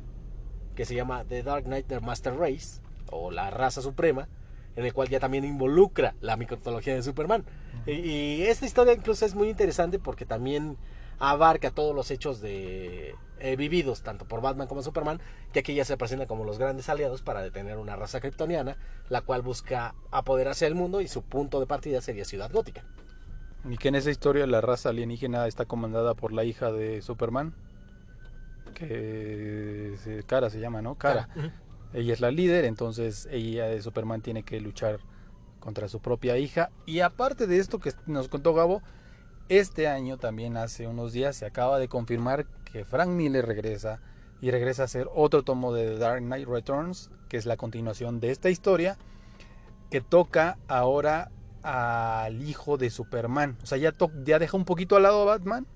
[0.74, 2.81] que se llama The Dark Knight The Master Race,
[3.12, 4.28] o la raza suprema,
[4.74, 7.44] en el cual ya también involucra la microtología de Superman.
[7.86, 10.76] y, y, esta historia incluso es muy interesante porque también
[11.18, 15.20] abarca todos los hechos de eh, vividos tanto por Batman como Superman,
[15.52, 18.76] que aquí ya se presentan como los grandes aliados para detener una raza kryptoniana,
[19.08, 22.84] la cual busca apoderarse del mundo y su punto de partida sería Ciudad Gótica.
[23.68, 27.52] Y que en esa historia la raza alienígena está comandada por la hija de Superman,
[28.74, 29.96] que
[30.26, 30.94] Cara se llama, ¿no?
[30.94, 31.28] Cara.
[31.94, 35.00] Ella es la líder, entonces ella de Superman tiene que luchar
[35.60, 36.70] contra su propia hija.
[36.86, 38.82] Y aparte de esto que nos contó Gabo,
[39.48, 44.00] este año también hace unos días se acaba de confirmar que Frank Miller regresa
[44.40, 48.30] y regresa a hacer otro tomo de Dark Knight Returns, que es la continuación de
[48.30, 48.96] esta historia,
[49.90, 51.30] que toca ahora
[51.62, 53.58] al hijo de Superman.
[53.62, 55.66] O sea, ya, ya deja un poquito al lado a Batman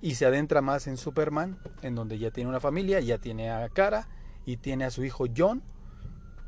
[0.00, 3.68] y se adentra más en Superman, en donde ya tiene una familia, ya tiene a
[3.68, 4.08] Cara
[4.46, 5.62] y tiene a su hijo John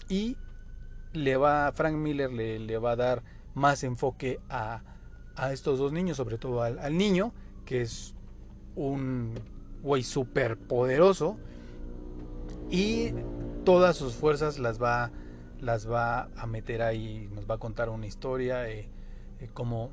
[0.09, 0.37] y
[1.13, 3.23] le va Frank Miller le, le va a dar
[3.55, 4.83] más enfoque a
[5.37, 7.33] a estos dos niños, sobre todo al, niño,
[7.65, 8.15] que es
[8.75, 9.35] un
[9.83, 11.37] güey súper poderoso
[12.71, 13.13] y
[13.65, 15.11] todas sus fuerzas las va,
[15.61, 18.89] las va a meter ahí, nos va a contar una historia, eh,
[19.41, 19.93] eh, cómo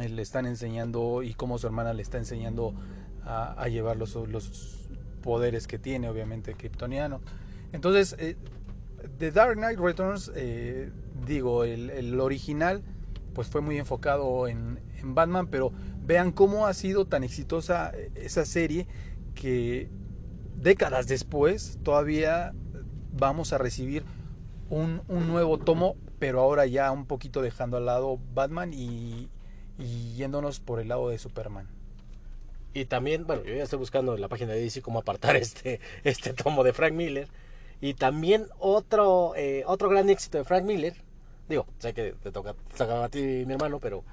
[0.00, 2.74] le están enseñando y cómo su hermana le está enseñando
[3.24, 4.79] a, llevar los, los,
[5.22, 7.20] poderes que tiene, obviamente, kryptoniano.
[7.72, 8.36] Entonces, eh,
[9.18, 10.30] The Dark Knight Returns,
[11.26, 12.82] digo, el, el original
[13.34, 15.72] pues fue muy enfocado en, Batman, pero
[16.04, 18.86] vean cómo ha sido tan exitosa esa serie
[19.34, 19.88] que
[20.56, 22.52] décadas después todavía
[23.10, 24.04] vamos a recibir
[24.68, 29.30] un, nuevo tomo, pero ahora ya un poquito dejando al lado Batman y,
[30.16, 31.66] yéndonos por el lado de Superman.
[32.72, 35.80] Y también, bueno, yo ya estoy buscando en la página de DC cómo apartar este,
[36.04, 37.28] este tomo de Frank Miller.
[37.80, 40.94] Y también otro, eh, otro gran éxito de Frank Miller
[41.50, 44.04] Digo, sé que te toca, a ti mi hermano, pero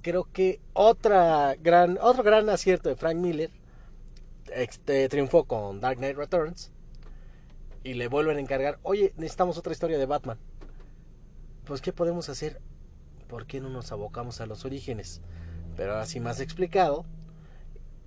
[0.00, 3.50] creo que otra gran, otro gran acierto de Frank Miller
[4.54, 6.70] este, triunfó con Dark Knight Returns
[7.84, 10.38] y le vuelven a encargar, oye, necesitamos otra historia de Batman.
[11.66, 12.58] Pues, ¿qué podemos hacer?
[13.28, 15.20] ¿Por qué no nos abocamos a los orígenes?
[15.76, 17.04] Pero así más explicado,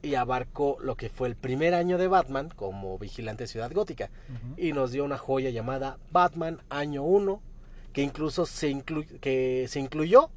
[0.01, 4.09] y abarcó lo que fue el primer año de Batman como vigilante de Ciudad Gótica.
[4.57, 7.41] Y nos dio una joya llamada Batman Año 1,
[7.93, 8.83] que incluso se,
[9.21, 10.29] que se incluyó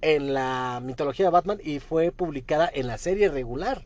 [0.00, 3.82] en la mitología de Batman y fue publicada en la serie regular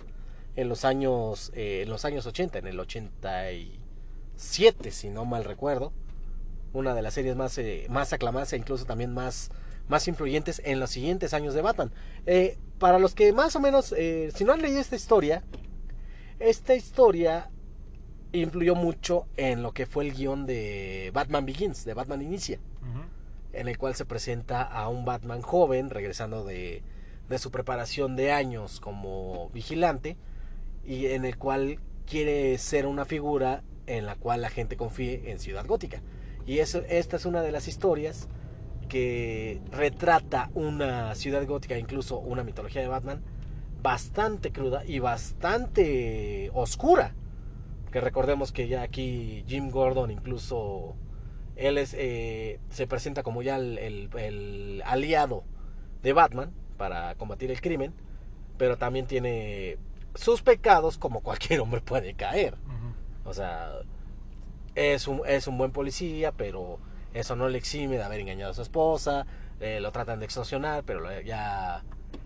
[0.56, 5.92] en los años eh, en los años 80, en el 87 si no mal recuerdo,
[6.72, 9.52] una de las series más eh, más aclamadas e incluso también más
[9.88, 11.92] más influyentes en los siguientes años de Batman.
[12.26, 13.94] Eh, para los que más o menos,
[14.34, 15.42] si no han leído esta historia,
[16.38, 17.50] esta historia
[18.32, 22.58] influyó mucho en lo que fue el guion de Batman Begins, de Batman Inicia
[23.56, 26.82] en el cual se presenta a un Batman joven regresando de,
[27.28, 30.16] de su preparación de años como vigilante
[30.84, 35.38] y en el cual quiere ser una figura en la cual la gente confíe en
[35.38, 36.02] Ciudad Gótica.
[36.46, 38.28] Y eso, esta es una de las historias
[38.88, 43.22] que retrata una ciudad gótica, incluso una mitología de Batman,
[43.82, 47.14] bastante cruda y bastante oscura.
[47.90, 50.96] Que recordemos que ya aquí Jim Gordon incluso
[51.56, 55.44] él es, eh, se presenta como ya el, el, aliado
[56.02, 57.94] de Batman para combatir el crimen,
[58.58, 59.78] pero también tiene
[60.14, 62.56] sus pecados como cualquier hombre puede caer.
[63.24, 63.72] O sea,
[64.74, 66.78] es un, es un buen policía, pero
[67.20, 69.26] eso no le exime de haber engañado a su esposa,
[69.60, 71.82] eh, lo tratan de extorsionar, pero ya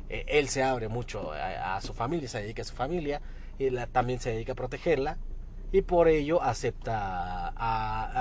[0.09, 3.20] eh, él se abre mucho a, su familia, se dedica a su familia,
[3.59, 5.16] y también se dedica a protegerla,
[5.72, 7.48] y por ello acepta,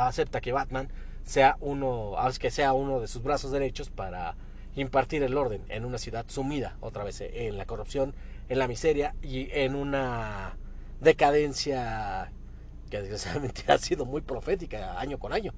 [0.07, 0.89] acepta que Batman
[1.23, 4.35] sea uno, que sea uno de sus brazos derechos para
[4.75, 8.13] impartir el orden en una ciudad sumida otra vez en la corrupción,
[8.49, 10.57] en la miseria y en una
[11.01, 12.31] decadencia
[12.89, 15.53] que desgraciadamente ha sido muy profética año con año.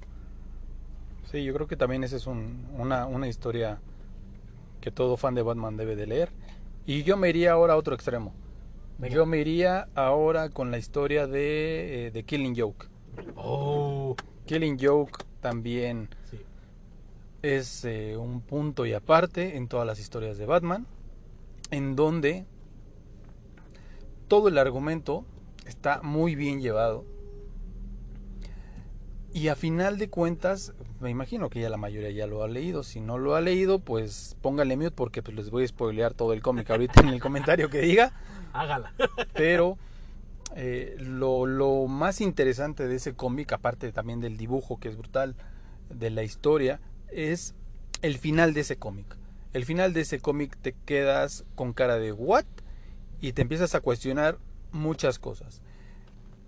[1.32, 3.80] Sí, yo creo que también esa es una, una historia
[4.82, 6.30] que todo fan de Batman debe de leer.
[6.84, 8.34] Y yo me iría ahora a otro extremo.
[8.98, 12.86] Yo me iría ahora con la historia de, eh, Killing Joke.
[13.34, 14.14] Oh.
[14.44, 16.10] Killing Joke también
[17.40, 20.86] es eh, un punto y aparte en todas las historias de Batman,
[21.70, 22.44] en donde
[24.28, 25.24] todo el argumento
[25.66, 27.04] está muy bien llevado.
[29.34, 32.82] Y a final de cuentas, me imagino que ya la mayoría ya lo ha leído.
[32.82, 36.34] Si no lo ha leído, pues póngale mute porque pues les voy a spoilear todo
[36.34, 38.12] el cómic ahorita en el comentario que diga.
[38.52, 38.92] Hágala.
[39.32, 39.78] Pero
[40.54, 45.34] eh, lo, lo, más interesante de ese cómic, aparte también del dibujo que es brutal,
[45.88, 47.54] de la historia, es
[48.02, 49.16] el final de ese cómic.
[49.54, 52.44] El final de ese cómic te quedas con cara de what
[53.20, 54.38] y te empiezas a cuestionar
[54.72, 55.62] muchas cosas.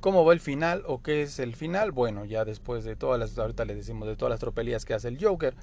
[0.04, 1.90] ¿Cómo va el final o qué es el final?
[1.90, 5.08] Bueno, ya después de todas las, ahorita le decimos de todas las tropelías que hace
[5.08, 5.54] el Joker,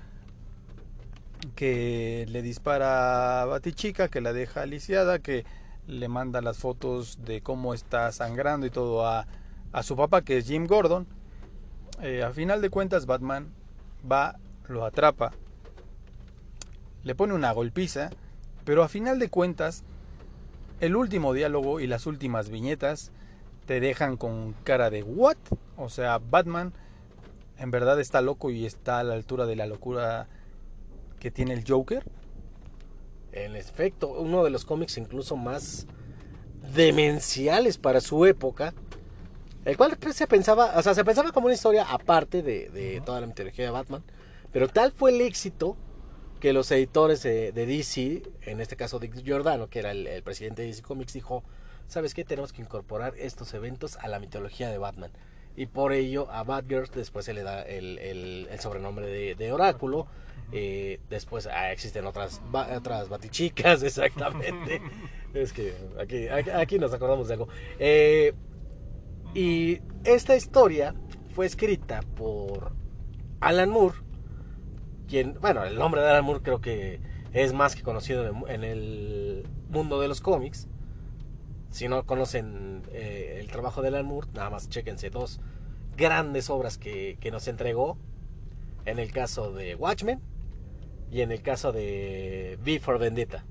[1.53, 5.45] que le dispara a Batichica, que la deja aliciada, que
[5.85, 9.27] le manda las fotos de cómo está sangrando y todo a,
[9.73, 11.05] a su papá, que es Jim Gordon.
[12.01, 13.53] Eh, a final de cuentas, Batman
[14.11, 15.33] va, lo atrapa,
[17.03, 18.09] le pone una golpiza,
[18.65, 19.83] pero a final de cuentas,
[20.79, 23.11] el último diálogo y las últimas viñetas
[23.65, 25.37] te dejan con cara de what?
[25.77, 26.73] O sea, Batman
[27.57, 30.27] en verdad está loco y está a la altura de la locura
[31.19, 32.03] que tiene el Joker.
[33.31, 35.85] En efecto, uno de los cómics incluso más
[36.73, 38.73] demenciales para su época,
[39.63, 43.27] el cual se pensaba, o sea, se pensaba como una historia aparte de, toda la
[43.27, 44.03] mitología de Batman,
[44.51, 45.77] pero tal fue el éxito
[46.39, 50.63] que los editores de, DC, en este caso Dick Giordano, que era el, el presidente
[50.63, 51.43] de DC Comics, dijo,
[51.91, 52.23] ¿sabes qué?
[52.23, 55.11] Tenemos que incorporar estos eventos a la mitología de Batman.
[55.57, 60.07] Y por ello a Batgirl después se le da el, el, sobrenombre de, Oráculo.
[60.53, 62.41] Eh, después ah, existen otras,
[62.75, 64.81] otras batichicas, exactamente.
[65.33, 67.49] es que aquí, aquí, nos acordamos de algo.
[67.77, 68.33] Eh,
[69.33, 70.95] y esta historia
[71.35, 72.71] fue escrita por
[73.41, 73.97] Alan Moore,
[75.09, 77.01] quien, bueno, el nombre de Alan Moore creo que
[77.33, 80.69] es más que conocido en el mundo de los cómics
[81.71, 85.39] si no conocen eh, el trabajo de Alan Moore, nada más chequense dos
[85.97, 87.97] grandes obras que, nos entregó.
[88.83, 90.19] En el caso de Watchmen
[91.11, 93.45] y en el caso de V for Vendetta.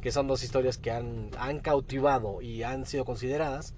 [0.00, 3.74] Que son dos historias que han, han cautivado y han sido consideradas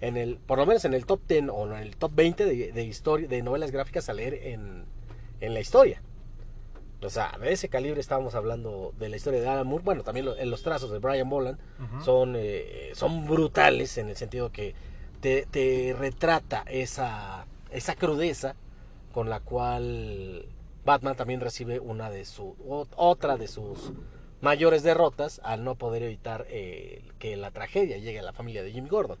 [0.00, 2.72] en el, por lo menos en el top 10 o en el top 20 de,
[2.72, 4.84] de, de novelas gráficas a leer en,
[5.40, 6.00] en la historia.
[7.04, 9.84] O sea, de ese calibre estábamos hablando de la historia de Alan Moore.
[9.84, 11.58] Bueno, también en los trazos de Brian Boland
[12.04, 14.74] son, eh, son brutales en el sentido que
[15.20, 18.56] te, retrata esa, esa crudeza
[19.12, 20.46] con la cual
[20.84, 22.56] Batman también recibe una de su,
[22.96, 23.92] otra de sus
[24.40, 28.72] mayores derrotas al no poder evitar eh, que la tragedia llegue a la familia de
[28.72, 29.18] Jim Gordon.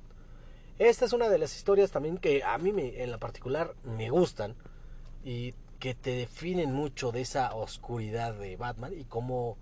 [0.78, 4.10] Esta es una de las historias también que a mí me, en la particular me
[4.10, 4.56] gustan
[5.24, 5.54] y
[5.84, 9.58] que te definen mucho de esa oscuridad de Batman y cómo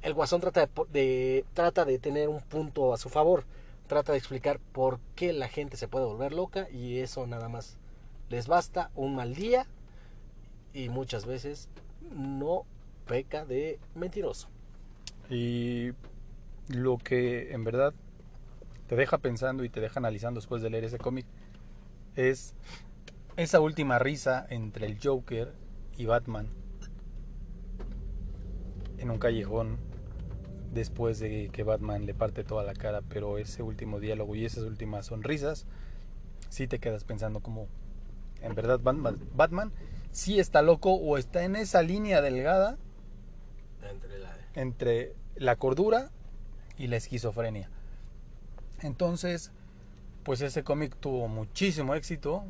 [0.00, 3.44] el Guasón trata de, trata de tener un punto a su favor,
[3.86, 7.76] trata de explicar por qué la gente se puede volver loca y eso nada más
[8.30, 9.66] les basta un mal día
[10.72, 11.68] y muchas veces
[12.16, 12.64] no
[13.06, 14.48] peca de mentiroso.
[15.28, 15.90] Y
[16.68, 17.92] lo que en verdad
[18.86, 21.26] te deja pensando y te deja analizando después de leer ese cómic
[22.16, 22.54] es
[23.38, 25.52] esa última risa entre el Joker
[25.96, 26.48] y Batman
[28.98, 29.78] en un callejón
[30.72, 34.64] después de que Batman le parte toda la cara, pero ese último diálogo y esas
[34.64, 35.66] últimas sonrisas,
[36.48, 37.68] sí te quedas pensando como,
[38.42, 39.72] en verdad Batman, Batman
[40.10, 42.76] sí está loco o está en esa línea delgada
[43.88, 46.10] Entre la- entre la cordura
[46.76, 47.70] y la esquizofrenia.
[48.82, 49.52] Entonces,
[50.24, 52.44] pues ese cómic tuvo muchísimo éxito,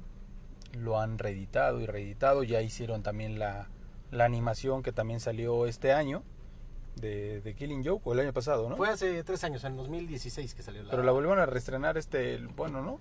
[0.73, 3.69] lo han reeditado y reeditado, ya hicieron también la,
[4.11, 6.23] la animación que también salió este año
[6.97, 8.77] de, de Killing Joke, o el año pasado, ¿no?
[8.77, 10.91] Fue hace tres años, en 2016 que salió la...
[10.91, 12.99] Pero la volvieron a reestrenar este, bueno, ¿no?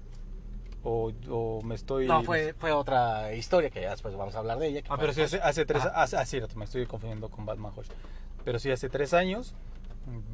[0.84, 2.08] O, o me estoy...
[2.08, 4.82] No, fue, fue otra historia que ya después vamos a hablar de ella.
[4.88, 5.84] Ah, pero sí, hace, hace tres...
[5.94, 7.88] Hace, ah, cierto, me estoy confundiendo con Batman Hush.
[8.46, 9.56] Pero sí, hace tres años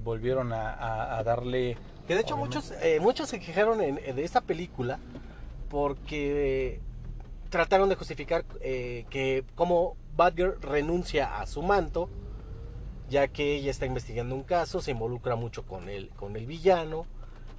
[0.04, 1.78] volvieron a, a- a darle...
[2.08, 5.00] Que de hecho obviamente- muchos, eh, muchos se quejaron en- de esta película
[5.70, 6.80] porque
[7.54, 12.10] trataron de justificar eh, que como Batgirl renuncia a su manto,
[13.10, 17.06] ya que ella está investigando un caso, se involucra mucho con el, con el villano,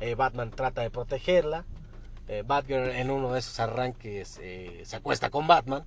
[0.00, 1.64] eh, Batman trata de protegerla,
[2.26, 4.40] eh, Batgirl en uno de esos arranques
[4.82, 5.84] se acuesta con Batman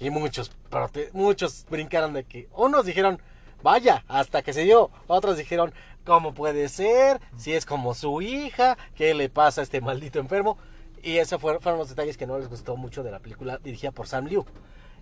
[0.00, 0.50] y muchos,
[1.12, 3.22] muchos brincaron de que unos dijeron,
[3.62, 5.72] vaya, hasta que se dio, otros dijeron,
[6.04, 7.20] ¿cómo puede ser?
[7.36, 10.58] Si es como su hija, ¿qué le pasa a este maldito enfermo?
[11.02, 14.06] Y esos fueron, los detalles que no les gustó mucho de la película dirigida por
[14.06, 14.44] Sam Liu.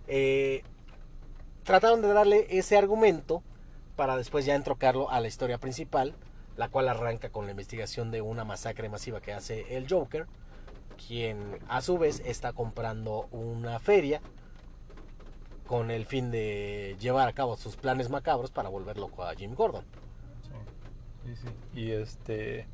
[0.06, 0.62] Eh,
[1.64, 3.42] trataron de darle ese argumento
[3.96, 6.14] para después ya entrocarlo a la historia principal,
[6.56, 10.26] la cual arranca con la investigación de una masacre masiva que hace el Joker,
[11.06, 14.20] quien a su vez está comprando una feria
[15.66, 19.54] con el fin de llevar a cabo sus planes macabros para volver loco a Jim
[19.54, 19.84] Gordon.
[21.24, 21.78] Sí, sí.
[21.78, 22.66] Y este,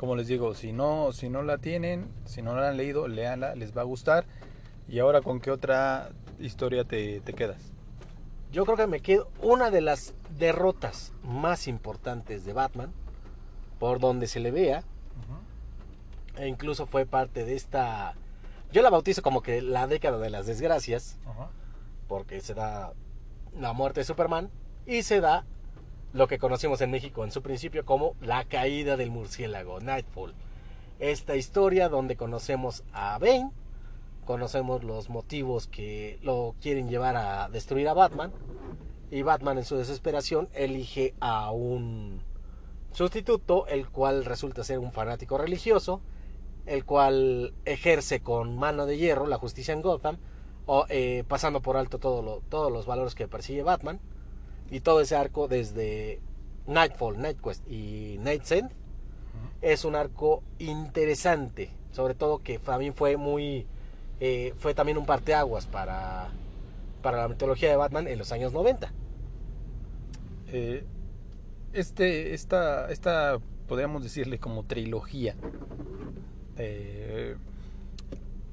[0.00, 3.54] como les digo, si no, si no la tienen, si no la han leído, léanla,
[3.54, 4.24] les va a gustar.
[4.88, 7.74] Y ahora, ¿con qué otra historia te, te quedas?
[8.50, 12.94] Yo creo que me quedo una de las derrotas más importantes de Batman,
[13.78, 14.84] por donde se le vea,
[16.38, 18.14] e incluso fue parte de esta,
[18.72, 21.18] yo la bautizo como que la década de las desgracias,
[22.08, 22.94] porque se da
[23.54, 24.50] la muerte de Superman
[24.86, 25.44] y se da
[26.12, 30.34] lo que conocimos en México en su principio como la caída del murciélago, Nightfall.
[30.98, 33.50] Esta historia donde conocemos a Bane,
[34.24, 38.32] conocemos los motivos que lo quieren llevar a destruir a Batman
[39.10, 42.22] y Batman en su desesperación elige a un
[42.92, 46.00] sustituto, el cual resulta ser un fanático religioso,
[46.66, 50.18] el cual ejerce con mano de hierro la justicia en Gotham,
[50.66, 54.00] o, eh, pasando por alto todos los valores que persigue Batman,
[54.70, 56.20] y todo ese arco desde
[56.66, 58.70] Nightfall, Nightquest y Night's End
[59.62, 63.66] es un arco interesante, sobre todo que también fue muy,
[64.20, 66.30] eh, fue también un parteaguas para,
[67.02, 68.92] para la mitología de Batman en los años 90.
[70.52, 70.84] Eh,
[71.72, 75.34] este, esta, esta, podríamos decirle como trilogía,
[76.56, 77.36] eh,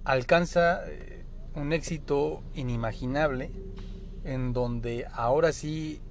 [0.03, 0.82] alcanza
[1.55, 3.51] un éxito inimaginable
[4.24, 6.01] en donde ahora sí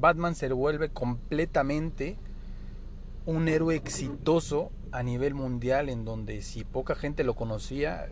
[0.00, 2.16] Batman se vuelve completamente
[3.26, 8.08] un héroe exitoso a nivel mundial en donde si poca gente lo conocía,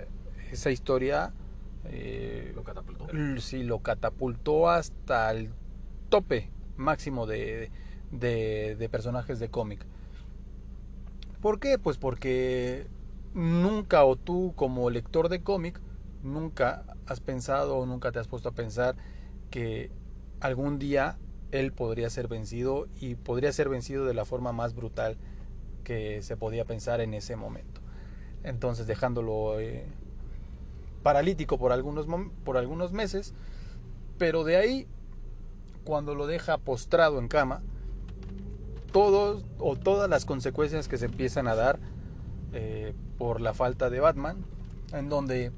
[0.53, 1.33] esa historia
[1.85, 3.07] eh, Lo catapultó.
[3.39, 5.51] sí lo catapultó hasta el
[6.09, 7.71] tope máximo de,
[8.11, 9.87] de, de personajes de cómic.
[11.41, 11.79] ¿Por qué?
[11.79, 12.87] Pues porque
[13.35, 15.81] nunca o tú como lector de cómic
[16.23, 18.97] nunca has pensado o nunca te has puesto a pensar
[19.51, 19.91] que
[20.41, 21.19] algún día
[21.53, 25.17] él podría ser vencido y podría ser vencido de la forma más brutal
[25.85, 27.81] que se podía pensar en ese momento.
[28.43, 29.87] Entonces dejándolo eh,
[31.03, 32.07] paralítico por algunos,
[32.45, 33.35] por algunos meses,
[34.19, 34.87] pero de ahí,
[35.85, 37.63] cuando lo deja postrado en cama,
[38.93, 41.79] todos o todas las consecuencias que se empiezan a dar
[42.53, 44.45] eh, por la falta de Batman,
[44.93, 45.53] en donde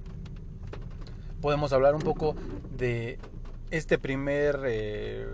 [1.41, 2.35] podemos hablar un poco
[2.77, 3.19] de
[3.71, 5.27] este primer eh,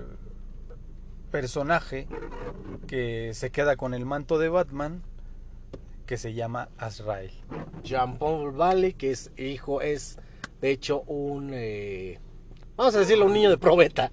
[1.35, 2.07] personaje
[2.87, 5.03] que se queda con el manto de Batman,
[6.07, 7.33] que se llama Azrael.
[7.83, 10.17] Jean Paul Valley, que es hijo, es
[10.61, 12.21] de hecho un, eh,
[12.77, 14.13] vamos a decirlo, un niño de probeta,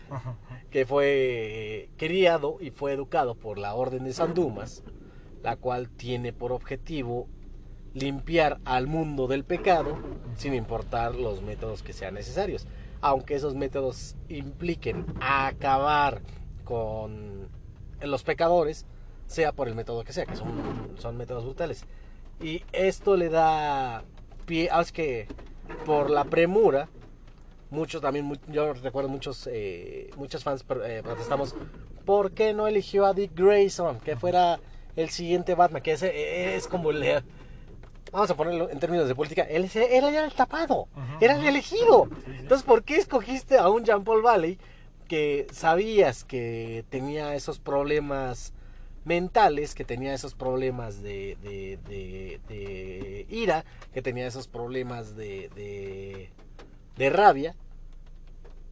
[0.71, 4.83] que fue eh, criado y fue educado por la Orden de San Dumas,
[5.43, 7.27] la cual tiene por objetivo
[7.93, 9.95] limpiar al mundo del pecado
[10.37, 12.65] sin importar los métodos que sean necesarios.
[12.99, 16.23] Aunque esos métodos impliquen acabar
[16.71, 17.49] con
[18.01, 18.85] los pecadores,
[19.27, 21.83] sea por el método que sea, que son, son métodos brutales.
[22.39, 24.05] Y esto le da
[24.45, 25.27] pie, ah, es que
[25.85, 26.87] por la premura,
[27.71, 31.55] muchos también, yo recuerdo muchos, eh, muchos fans eh, protestamos,
[32.05, 33.99] ¿por qué no eligió a Dick Grayson?
[33.99, 34.61] Que fuera
[34.95, 37.21] el siguiente Batman, que ese es como el...
[38.13, 40.87] Vamos a ponerlo en términos de política, él era ya el tapado,
[41.19, 42.07] era el elegido.
[42.27, 44.57] Entonces, ¿por qué escogiste a un Jean Paul Valley
[45.11, 48.53] que sabías que tenía esos problemas
[49.03, 56.29] mentales, que tenía esos problemas de, de, de, de ira, que tenía esos problemas de,
[56.97, 57.57] rabia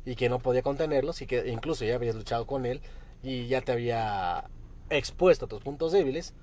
[0.05, 2.79] y que no podía contenerlos y que incluso ya habías luchado con él
[3.21, 4.45] y ya te había
[4.89, 6.33] expuesto a tus puntos débiles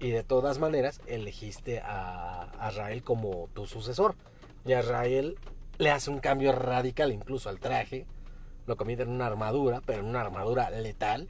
[0.00, 4.14] y de todas maneras elegiste a, a como tu sucesor.
[4.64, 5.36] Y a Rael
[5.76, 8.06] le hace un cambio radical incluso al traje
[8.66, 11.28] lo convierte en una armadura pero en una armadura letal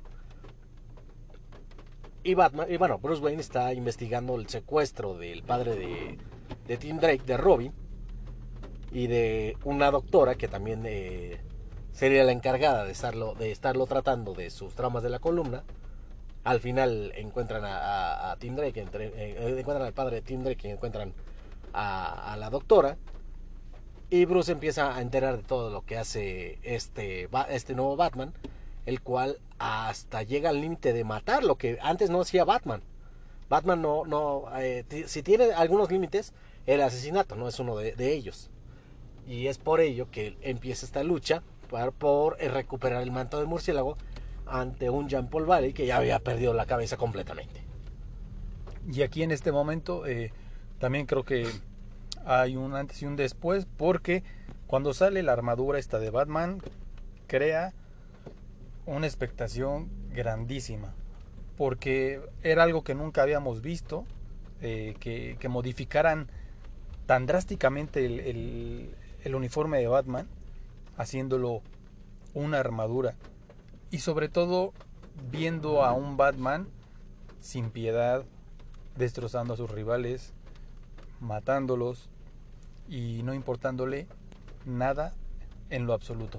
[2.22, 6.18] y Batman y bueno Bruce Wayne está investigando el secuestro del padre de,
[6.66, 7.72] de Tim Drake de Robin
[8.92, 11.40] y de una doctora que también eh,
[11.92, 15.64] sería la encargada de estarlo, de estarlo tratando de sus traumas de la columna.
[16.44, 20.70] Al final encuentran a, a, Tim Drake, eh, encuentran al padre de Tim Drake y
[20.72, 21.14] encuentran
[21.72, 22.96] a, a, la doctora.
[24.12, 28.34] Y Bruce empieza a enterar de todo lo que hace este, este nuevo Batman,
[28.84, 32.82] el cual hasta llega al límite de matar, lo que antes no hacía Batman.
[33.48, 36.34] Batman no, no eh, si tiene algunos límites,
[36.66, 38.50] el asesinato no es uno de, ellos.
[39.26, 41.42] Y es por ello que empieza esta lucha
[41.98, 43.96] por, recuperar el manto de murciélago
[44.44, 47.62] ante un Jean Paul Valley que ya había perdido la cabeza completamente.
[48.92, 50.34] Y aquí en este momento eh,
[50.78, 51.48] también creo que
[52.26, 54.22] hay un antes y un después porque
[54.66, 56.60] cuando sale la armadura esta de Batman
[57.26, 57.72] crea
[58.86, 60.94] una expectación grandísima
[61.56, 64.04] porque era algo que nunca habíamos visto
[64.60, 66.28] eh, que, que, modificaran
[67.06, 68.94] tan drásticamente el, el,
[69.24, 70.28] el uniforme de Batman,
[70.96, 71.62] haciéndolo
[72.34, 73.14] una armadura.
[73.90, 74.72] Y sobre todo
[75.30, 76.68] viendo a un Batman
[77.40, 78.24] sin piedad,
[78.96, 80.32] destrozando a sus rivales,
[81.20, 82.08] matándolos
[82.92, 84.06] y no importándole
[84.66, 85.14] nada
[85.70, 86.38] en lo absoluto.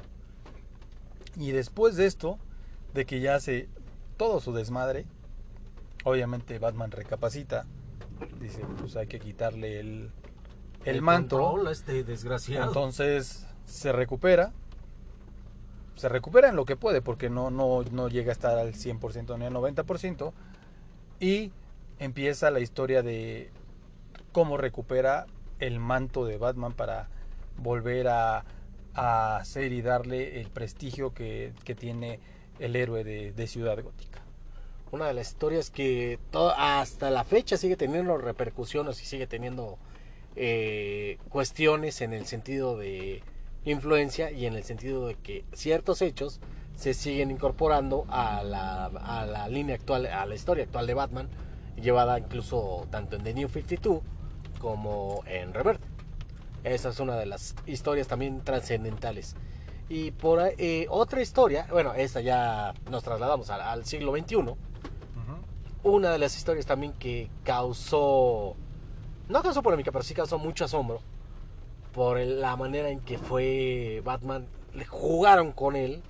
[1.36, 2.38] Y después de esto,
[2.94, 3.68] de que ya hace
[4.18, 5.08] todo su desmadre,
[6.04, 7.66] obviamente Batman recapacita,
[8.40, 10.12] dice, pues hay que quitarle el,
[10.86, 11.68] el, el manto.
[11.72, 12.68] Este desgraciado.
[12.68, 14.54] Entonces se recupera.
[15.96, 19.40] Se recupera en lo que puede, porque no, no, no llega a estar al 100%
[19.40, 20.34] ni al 90%.
[21.20, 21.52] Y
[21.98, 23.50] empieza la historia de
[24.32, 25.26] cómo recupera
[25.68, 27.08] el manto de Batman para
[27.58, 28.46] volver a,
[28.96, 32.20] hacer y darle el prestigio que, tiene
[32.60, 34.22] el héroe de, de, Ciudad Gótica.
[34.92, 36.20] Una de las historias que
[36.56, 39.80] hasta la fecha sigue teniendo repercusiones y sigue teniendo
[40.36, 43.24] eh, cuestiones en el sentido de
[43.66, 46.40] influencia y en el sentido de que ciertos hechos
[46.76, 51.30] se siguen incorporando a la línea actual, a la historia actual de Batman,
[51.82, 54.02] llevada incluso tanto en The New 52
[54.64, 55.82] como en Revert.
[56.64, 59.36] Esa es una de las historias también trascendentales.
[59.90, 64.36] Y por eh, otra historia, bueno, esta ya nos trasladamos al, al siglo XXI.
[64.38, 64.56] Uh -huh.
[65.84, 68.56] Una de las historias también que causó
[69.28, 71.02] no causó polémica, pero sí causó mucho asombro
[71.94, 76.02] por la manera en que fue Batman, le jugaron con él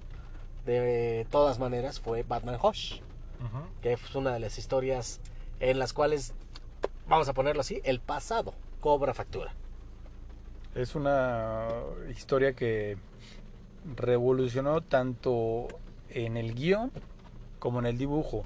[0.65, 2.99] de todas maneras, fue Batman Hush,
[3.41, 3.81] uh -huh.
[3.81, 5.19] que es una de las historias
[5.59, 6.33] en las cuales,
[7.07, 9.53] vamos a ponerlo así, el pasado cobra factura.
[10.75, 11.67] Es una
[12.09, 12.97] historia que
[13.95, 15.67] revolucionó tanto
[16.09, 16.91] en el guion
[17.59, 18.45] como en el dibujo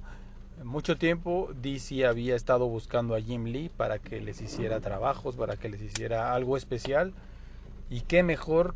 [0.63, 5.55] mucho tiempo DC había estado buscando a Jim Lee para que les hiciera trabajos, para
[5.55, 7.13] que les hiciera algo especial.
[7.89, 8.73] Y qué mejor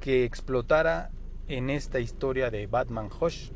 [0.00, 1.10] que explotara
[1.48, 3.50] en esta historia de Batman Hush,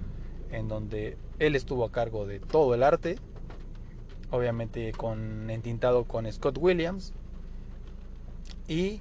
[0.51, 3.17] en donde él estuvo a cargo de todo el arte,
[4.35, 7.13] obviamente con entintado con Scott Williams.
[8.69, 9.01] Y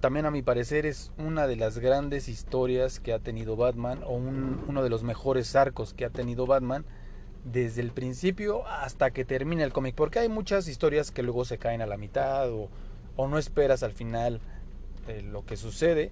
[0.00, 4.14] también a mi parecer es una de las grandes historias que ha tenido Batman o
[4.14, 6.84] un, uno de los mejores arcos que ha tenido Batman
[7.44, 11.58] desde el principio hasta que termina el cómic porque hay muchas historias que luego se
[11.58, 12.68] caen a la mitad o,
[13.16, 14.40] o no esperas al final
[15.30, 16.10] lo que sucede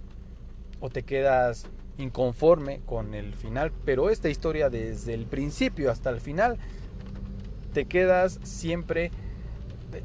[0.80, 1.66] o te quedas
[1.98, 6.58] inconforme con el final pero esta historia desde el principio hasta el final
[7.74, 9.10] te quedas siempre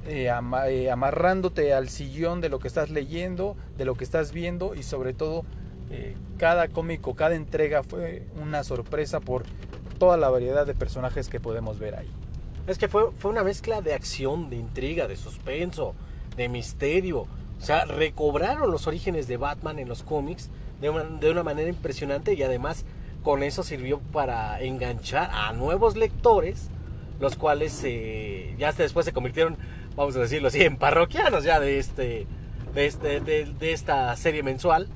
[0.07, 0.29] eh,
[0.67, 4.83] eh, amarrándote al sillón de lo que estás leyendo, de lo que estás viendo y
[4.83, 5.45] sobre todo
[5.89, 9.43] eh, cada cómico, cada entrega fue una sorpresa por
[9.99, 12.09] toda la variedad de personajes que podemos ver ahí.
[12.67, 15.95] Es que fue, fue una mezcla de acción, de intriga, de suspenso,
[16.35, 17.21] de misterio.
[17.21, 20.49] O sea, recobraron los orígenes de Batman en los cómics
[20.81, 22.85] de una, de una manera impresionante y además
[23.23, 26.69] con eso sirvió para enganchar a nuevos lectores
[27.19, 29.57] los cuales eh, ya después se convirtieron,
[29.95, 32.27] vamos a decirlo así, en parroquianos ya de este,
[32.73, 34.87] de, este, de, de esta serie mensual,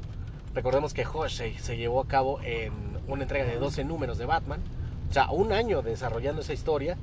[0.54, 2.72] Recordemos que Hush se, llevó a cabo en
[3.08, 4.62] una entrega de 12 números de Batman,
[5.10, 6.96] o sea, un año desarrollando esa historia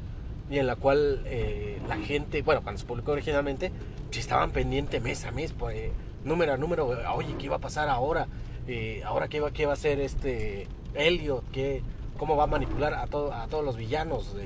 [0.48, 3.72] y en la cual eh, la gente, bueno, cuando se publicó originalmente,
[4.06, 5.92] pues estaban pendientes mes a mes, pues, eh,
[6.24, 8.28] número a número, oye, ¿qué iba a pasar ahora?
[8.68, 11.82] Eh, ahora qué va, qué va a hacer este Elliot, ¿Qué,
[12.18, 14.36] cómo va a manipular a, todo, a todos los villanos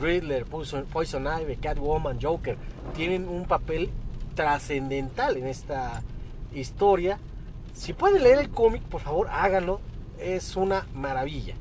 [0.00, 2.56] Riddler, Poison, Poison Ivy, Catwoman, Joker,
[2.94, 3.90] tienen un papel
[4.34, 6.02] trascendental en esta
[6.52, 7.18] historia.
[7.74, 9.80] Si pueden leer el cómic, por favor, háganlo.
[10.18, 11.54] Es una maravilla.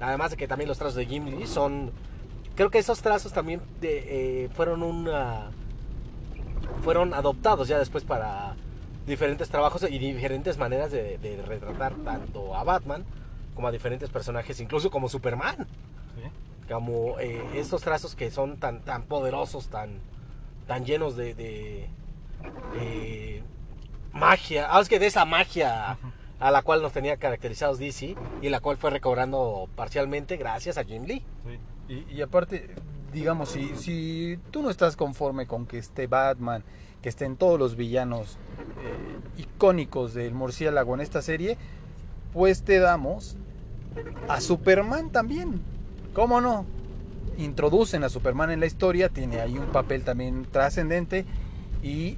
[0.00, 1.90] Además de que también los trazos de Jim Lee son...
[2.54, 5.08] Creo que esos trazos también eh, fueron.
[6.82, 8.56] Fueron adoptados ya después para
[9.06, 13.04] diferentes trabajos y diferentes maneras de, retratar tanto a Batman
[13.54, 15.66] como a diferentes personajes, incluso como Superman.
[16.68, 20.00] Como eh, estos trazos que son tan, tan poderosos, tan,
[20.66, 21.88] tan llenos de, de
[24.12, 24.68] magia.
[24.70, 25.98] Ah, es que de esa magia
[26.40, 30.84] a la cual nos tenía caracterizados DC y la cual fue recobrando parcialmente gracias a
[30.84, 31.24] Jim Lee.
[31.46, 31.94] Sí.
[31.94, 32.74] Y, y, aparte,
[33.12, 36.62] digamos, si, si tú no estás conforme con que esté Batman,
[37.02, 38.36] que estén todos los villanos
[38.82, 41.56] eh, icónicos del murciélago en esta serie,
[42.32, 43.36] pues te damos
[44.28, 45.62] a Superman también.
[46.18, 46.66] ¿Cómo no?
[47.38, 51.24] Introducen a Superman en la historia, tiene ahí un papel también trascendente
[51.80, 52.16] y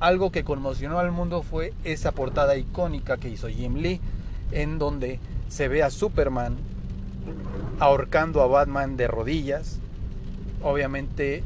[0.00, 4.00] algo que conmocionó al mundo fue esa portada icónica que hizo Jim Lee,
[4.50, 6.56] en donde se ve a Superman
[7.78, 9.78] ahorcando a Batman de rodillas.
[10.60, 11.44] Obviamente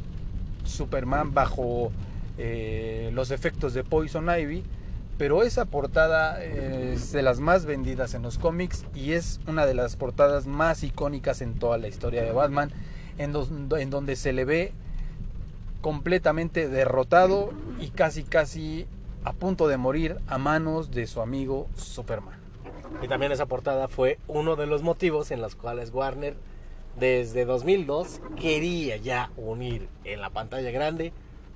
[0.64, 1.93] Superman bajo
[2.38, 4.64] eh, los efectos de Poison Ivy,
[5.22, 9.74] pero esa portada es de las más vendidas en los cómics y es una de
[9.74, 12.72] las portadas más icónicas en toda la historia de Batman,
[13.18, 13.32] en,
[13.78, 14.72] en donde se le ve
[15.80, 18.88] completamente derrotado y casi casi
[19.22, 22.40] a punto de morir a manos de su amigo Superman.
[23.00, 26.34] Y también esa portada fue uno de los motivos en los cuales Warner
[26.98, 31.12] desde 2002 quería ya unir en la pantalla grande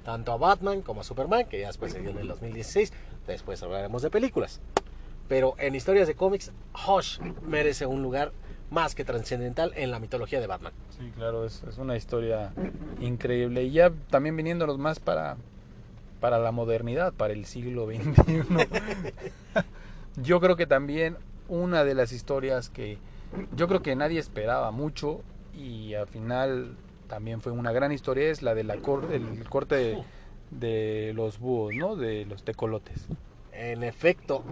[0.07, 2.93] tanto a Batman como a Superman, que ya después se dio en el 2016,
[3.33, 4.61] después hablaremos de películas.
[5.29, 6.53] Pero en historias de cómics,
[6.87, 8.33] Hush merece un lugar
[8.71, 10.73] más que trascendental en la mitología de Batman.
[10.99, 12.53] Sí, claro, es, una historia
[13.01, 13.65] increíble.
[13.65, 15.37] Y ya también viniéndonos más para,
[16.21, 18.43] para la modernidad, para el siglo XXI.
[20.23, 21.17] yo creo que también
[21.49, 22.99] una de las historias que
[23.55, 25.21] yo creo que nadie esperaba mucho
[25.53, 26.77] y al final
[27.09, 30.05] también fue una gran historia es la de la cor el corte de,
[30.51, 31.97] de los búhos, ¿no?
[31.97, 33.07] De los tecolotes.
[33.53, 34.43] En efecto,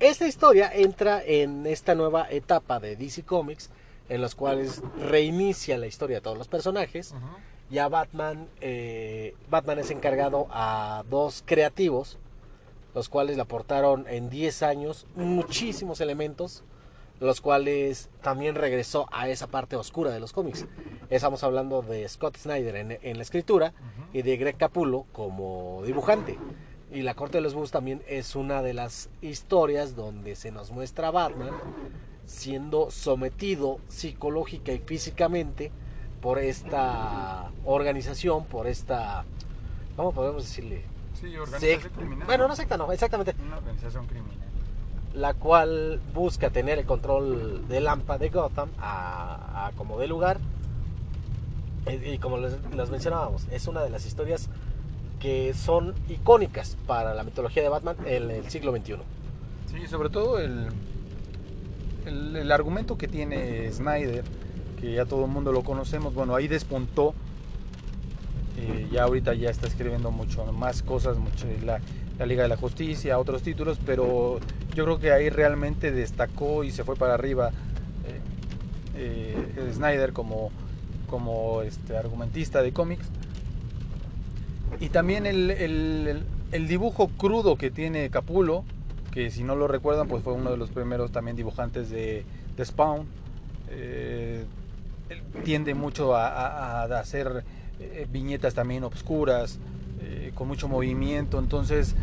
[0.00, 3.70] esta historia entra en esta nueva etapa de DC Comics,
[4.08, 7.12] en los cuales reinicia la historia de todos los personajes.
[7.12, 7.36] Uh -huh.
[7.70, 12.18] Ya Batman, eh, Batman es encargado a dos creativos,
[12.94, 16.62] los cuales le aportaron en 10 años muchísimos elementos,
[17.20, 20.66] los cuales también regresó a esa parte oscura de los cómics.
[21.08, 24.18] Estamos hablando de Scott Snyder en, en la escritura uh -huh.
[24.18, 26.38] y de Greg Capullo como dibujante.
[26.92, 30.70] Y La Corte de los Búhos también es una de las historias donde se nos
[30.70, 31.50] muestra a Batman
[32.26, 35.70] siendo sometido psicológica y físicamente
[36.20, 39.24] por esta organización, por esta,
[39.96, 40.84] ¿cómo podemos decirle?
[41.20, 42.26] Sí, organización criminal.
[42.26, 43.34] Bueno, no secta, no, exactamente.
[43.46, 44.45] Una organización criminal.
[45.16, 50.38] La cual busca tener el control del AMPA de Gotham a, como de lugar.
[51.86, 54.48] Y, y como les, mencionábamos, es una de las historias
[55.20, 58.96] que son icónicas para la mitología de Batman en el siglo XXI.
[59.72, 60.68] Sí, sobre todo el,
[62.04, 64.24] el, el, argumento que tiene Snyder,
[64.80, 67.14] que ya todo el mundo lo conocemos, bueno, ahí despuntó,
[68.58, 71.80] eh, ya ahorita ya está escribiendo mucho más cosas, mucho, la,
[72.18, 74.38] la, Liga de la Justicia, otros títulos, pero
[74.76, 77.50] yo creo que ahí realmente destacó y se fue para arriba
[78.94, 80.50] eh, eh, Snyder como,
[81.08, 83.06] como este, argumentista de cómics
[84.78, 85.50] y también el,
[86.52, 88.64] el, dibujo crudo que tiene Capulo,
[89.10, 92.64] que si no lo recuerdan, pues fue uno de los primeros también dibujantes de, de
[92.64, 93.06] Spawn.
[93.70, 94.44] Eh,
[95.44, 97.44] tiende mucho a, a, a hacer
[97.80, 99.58] eh, viñetas también obscuras,
[100.34, 101.38] con mucho movimiento.
[101.38, 101.94] Entonces,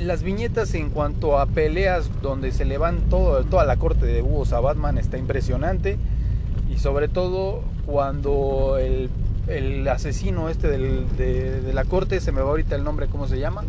[0.00, 4.22] las viñetas en cuanto a peleas donde se le van todo, toda la corte de
[4.22, 5.98] búhos a Batman está impresionante.
[6.70, 9.10] Y sobre todo cuando el
[9.46, 13.28] el asesino este del, de, de, la corte, se me va ahorita el nombre, ¿cómo
[13.28, 13.62] se llama?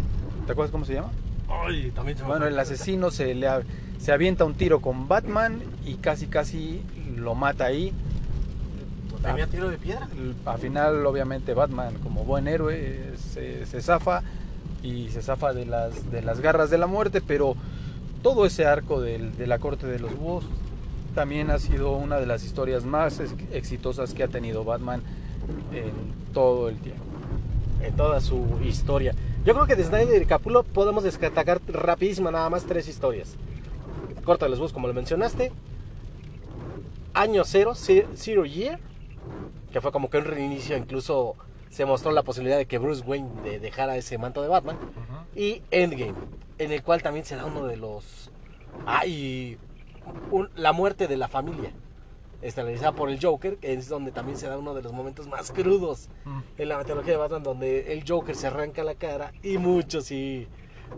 [0.45, 1.11] ¿Te acuerdas cómo se llama?
[1.49, 3.47] Ay, también se me bueno, el asesino se le
[3.97, 6.81] se avienta un tiro con Batman y casi casi
[7.15, 7.93] lo mata ahí.
[9.21, 10.07] ¿Tenía tiro de piedra?
[10.45, 14.21] Al final, obviamente, Batman, como buen héroe, se, se zafa
[14.85, 17.55] y se zafa de las, de las garras de la muerte, pero
[18.21, 20.45] todo ese arco de la corte de los búhos
[21.15, 25.01] también ha sido una de las historias más ex- exitosas que ha tenido Batman
[25.73, 25.91] en
[26.33, 27.03] todo el tiempo.
[27.81, 29.13] en toda su historia.
[29.45, 33.35] Yo creo que de Snyder y Capullo podemos destacar rapidísimo nada más tres historias.
[34.23, 35.51] Corta de los bus, como lo mencionaste.
[37.13, 38.79] Año cero, ze- Zero Year,
[39.71, 41.35] que fue como que un reinicio, incluso
[41.75, 44.77] se mostró la posibilidad de que Bruce Wayne de- dejara ese manto de Batman.
[45.35, 46.13] Y Endgame,
[46.57, 48.31] en el cual también se da uno de los...
[48.85, 49.57] Ah, y
[50.31, 51.71] un- la muerte de la familia,
[52.41, 55.51] estelarizada por el Joker, que es donde también se da uno de los momentos más
[55.51, 56.07] crudos
[56.57, 60.47] en la mitología de Batman, donde el Joker se arranca la cara y muchos sí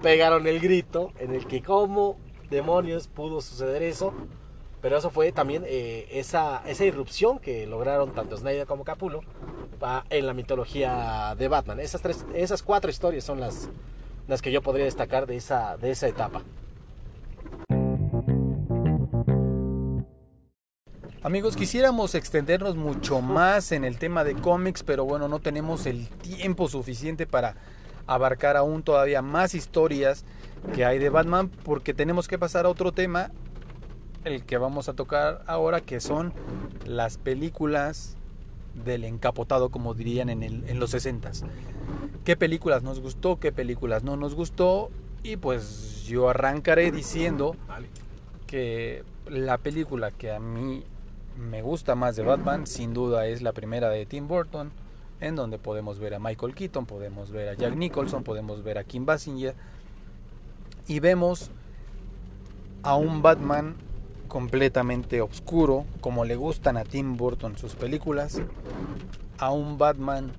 [0.04, 2.18] pegaron el grito en el que cómo
[2.52, 4.14] demonios pudo suceder eso.
[4.80, 9.47] Pero eso fue también eh, esa, esa irrupción que lograron tanto Snyder como Capullo pa-
[10.10, 11.80] en la mitología de Batman.
[11.80, 13.70] Esas, tres, esas cuatro historias son las,
[14.28, 16.42] las que yo podría destacar de esa, de esa etapa.
[21.24, 26.08] Amigos, quisiéramos extendernos mucho más en el tema de cómics, pero bueno, no tenemos el
[26.08, 27.56] tiempo suficiente para
[28.06, 30.24] abarcar aún todavía más historias
[30.74, 33.32] que hay de Batman, porque tenemos que pasar a otro tema,
[34.24, 36.34] el que vamos a tocar ahora, que son
[36.86, 38.16] las películas
[38.86, 41.32] del encapotado, como dirían en, el- en los 60
[42.24, 43.40] ¿Qué películas nos gustó?
[43.40, 44.90] ¿Qué películas no nos gustó?
[45.24, 47.56] Y pues yo arrancaré diciendo
[48.46, 50.84] que la película que a mí
[51.38, 54.72] me gusta más de Batman, sin duda es la primera de Tim Burton,
[55.20, 58.84] en donde podemos ver a Michael Keaton, podemos ver a Jack Nicholson, podemos ver a
[58.84, 59.56] Kim Basinger,
[60.88, 61.52] y vemos
[62.84, 63.76] a un Batman
[64.28, 68.42] completamente oscuro, como le gustan a Tim Burton sus películas,
[69.38, 70.32] a un Batman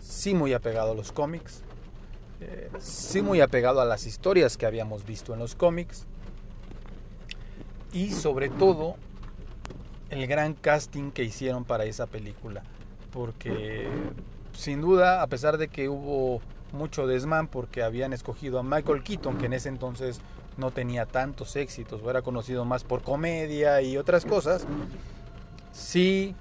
[0.00, 1.62] sí muy apegado a los cómics,
[2.40, 6.06] eh, sí muy apegado a las historias que habíamos visto en los cómics,
[7.92, 8.96] y sobre todo
[10.10, 12.62] el gran casting que hicieron para esa película.
[13.12, 13.88] Porque
[14.52, 16.40] sin duda, a pesar de que hubo
[16.72, 20.20] mucho desmán porque habían escogido a Michael Keaton, que en ese entonces
[20.56, 24.66] no tenía tantos éxitos, o era conocido más por comedia y otras cosas,
[25.72, 26.34] sí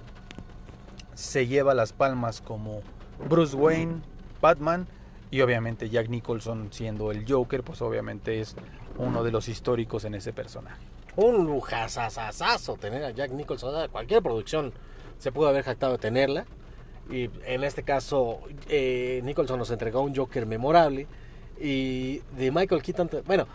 [1.13, 2.81] se lleva las palmas como
[3.27, 4.01] Bruce Wayne,
[4.41, 4.87] Batman
[5.31, 8.55] y obviamente Jack Nicholson siendo el Joker, pues obviamente es
[8.97, 10.81] uno de los históricos en ese personaje.
[11.15, 13.89] Un lujazazazazo tener a Jack Nicholson.
[13.89, 14.73] Cualquier producción
[15.17, 16.45] se pudo haber jactado de tenerla.
[17.09, 21.07] Y en este caso, eh, Nicholson nos entregó un Joker memorable.
[21.59, 23.47] Y de Michael Keaton, bueno,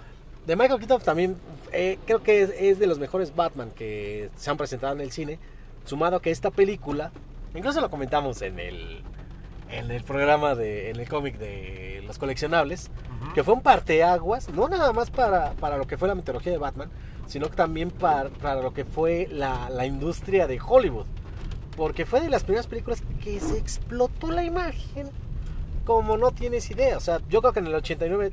[0.47, 1.37] de Michael Keaton también
[1.73, 5.11] eh, creo que es, es de los mejores Batman que se han presentado en el
[5.11, 5.39] cine.
[5.85, 7.13] Sumado a que esta película,
[7.55, 9.03] incluso lo comentamos en el,
[9.71, 12.91] en el programa, de, en el cómic de los coleccionables,
[13.35, 16.59] que fue un parteaguas, no nada más para, para lo que fue la mitología de
[16.59, 16.91] Batman,
[17.27, 21.07] sino también para, para lo que fue la, la industria de Hollywood.
[21.77, 25.09] Porque fue de las primeras películas que se explotó la imagen
[25.85, 26.97] como no tienes idea.
[26.97, 28.33] O sea, yo creo que en el 89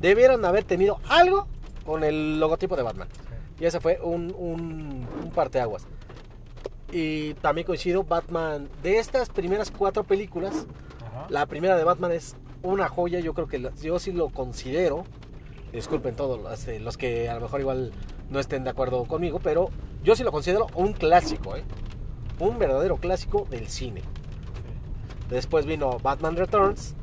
[0.00, 1.46] debieron haber tenido algo
[1.84, 3.08] con el logotipo de Batman.
[3.58, 5.86] Y ese fue un, un, un parteaguas.
[6.92, 10.66] Y también coincido, Batman, de estas primeras cuatro películas,
[11.28, 15.04] la primera de Batman es una joya, yo creo que yo sí lo considero.
[15.72, 17.92] Disculpen todos los, eh, los que a lo mejor igual
[18.28, 19.70] no estén de acuerdo conmigo, pero
[20.02, 21.62] yo sí lo considero un clásico, ¿eh?
[22.40, 24.02] un verdadero clásico del cine.
[25.28, 26.96] Después vino Batman Returns,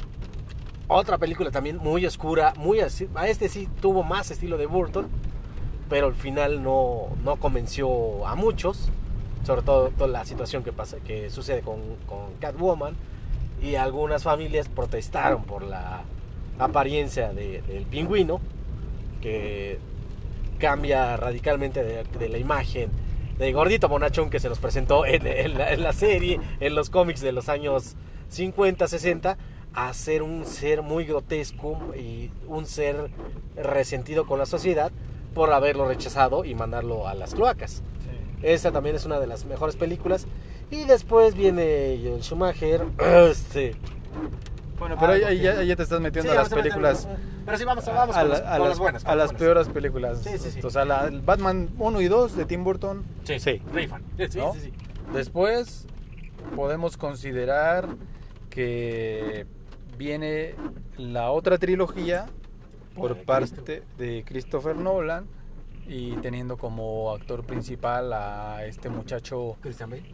[0.87, 5.07] otra película también muy oscura, muy así, a este sí tuvo más estilo de Burton,
[5.89, 8.89] pero al final no, no convenció a muchos,
[9.45, 11.79] sobre todo la situación que pasa, que sucede con,
[12.39, 12.95] Catwoman
[13.61, 16.03] y algunas familias protestaron por la
[16.59, 18.39] apariencia de- del pingüino
[19.21, 19.79] que
[20.59, 22.89] cambia radicalmente de, la imagen
[23.37, 27.31] de gordito bonachón que se nos presentó en, en la serie, en los cómics de
[27.31, 27.95] los años
[28.29, 29.37] 50, 60,
[29.73, 33.09] a ser un ser muy grotesco y un ser
[33.55, 34.91] resentido con la sociedad
[35.33, 37.83] por haberlo rechazado y mandarlo a las cloacas.
[38.41, 40.27] Esta también es una de las mejores películas.
[40.69, 42.83] Y después viene Joel Schumacher.
[43.31, 43.75] Este,
[44.79, 46.63] Bueno, pero Ah, ahí, ahí ya, ahí ya te estás metiendo Sí, a las meter-
[46.63, 47.07] películas.
[47.45, 49.03] Pero sí, vamos, vamos a, con, la- a con las, las buenas.
[49.03, 49.39] con a las buenas.
[49.41, 50.19] peores películas.
[50.23, 50.59] Sí, sí, sí.
[50.63, 53.03] O sea, la, el Batman 1 y 2 de Tim Burton.
[53.23, 53.61] Sí, sí.
[53.73, 54.03] rifan.
[54.29, 54.53] Sí, ¿no?
[54.53, 54.73] sí, sí.
[55.13, 55.87] Después
[56.55, 57.87] podemos considerar
[58.57, 59.45] que
[59.99, 60.55] viene
[60.97, 62.25] la otra trilogía
[62.95, 65.27] por parte de Christopher Nolan
[65.87, 70.11] y teniendo como actor principal a este muchacho Christian Bale.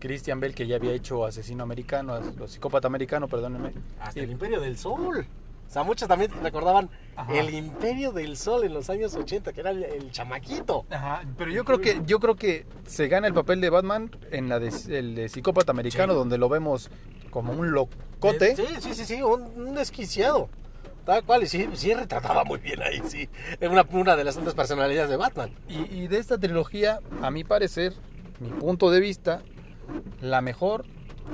[0.00, 3.72] Christian Bell que ya había hecho Asesino Americano, Psicópata Americano, perdónenme.
[4.00, 5.24] Hasta Y- el Imperio del Sol.
[5.72, 7.32] Sea, muchos también recordaban Ajá.
[7.34, 10.84] el Imperio del Sol en los años 80, que era el, el chamaquito.
[10.90, 14.48] Ajá, pero yo creo que yo creo que se gana el papel de Batman en
[14.48, 14.68] la de,
[14.98, 16.18] el de psicópata americano Sí.
[16.18, 16.90] donde lo vemos
[17.30, 18.54] como un locote.
[18.56, 20.48] Sí, sí, sí, sí, un, un desquiciado.
[21.04, 23.28] Tal cual, y sí, sí retrataba muy bien ahí, sí.
[23.58, 25.50] Es una, una de las tantas personalidades de Batman.
[25.68, 27.92] Y, y de esta trilogía, a mi parecer,
[28.38, 29.42] mi punto de vista,
[30.20, 30.84] la mejor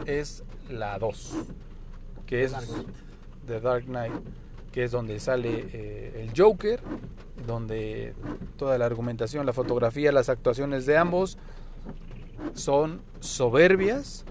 [0.07, 1.35] es la 2,
[2.25, 2.55] que es.
[3.49, 4.13] The Dark Knight,
[4.73, 6.81] que es donde sale eh, el Joker,
[7.47, 8.15] donde
[8.57, 11.39] toda la argumentación, la fotografía, las actuaciones de ambos
[12.55, 14.25] son soberbias.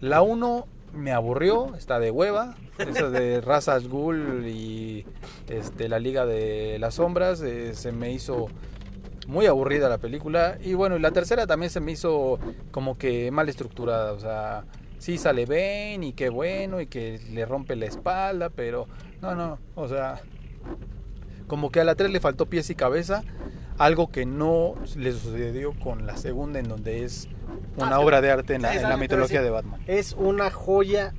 [0.00, 5.04] La 1 me aburrió, está de hueva, esa de Razas Ghoul y
[5.48, 8.48] este, la Liga de las Sombras, eh, se me hizo
[9.26, 10.58] muy aburrida la película.
[10.62, 12.38] Y bueno, y la tercera también se me hizo
[12.70, 14.64] como que mal estructurada, o sea,
[15.00, 18.86] sí sale Ben y qué bueno y que le rompe la espalda, pero
[19.22, 20.20] no, no, o sea,
[21.46, 23.24] como que a la 3 le faltó pies y cabeza,
[23.78, 27.28] algo que no le sucedió con la segunda en donde es
[27.76, 29.80] una Ah, obra de arte en la, en mitología de Batman.
[29.86, 31.14] Es una joya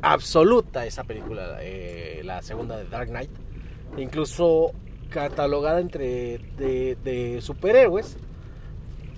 [0.00, 3.30] absoluta esa película, eh, la segunda de Dark Knight.
[3.98, 4.72] Incluso
[5.10, 8.16] catalogada entre de, de superhéroes.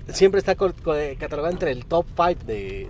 [0.08, 2.88] Siempre está catalogada entre el top 5 de,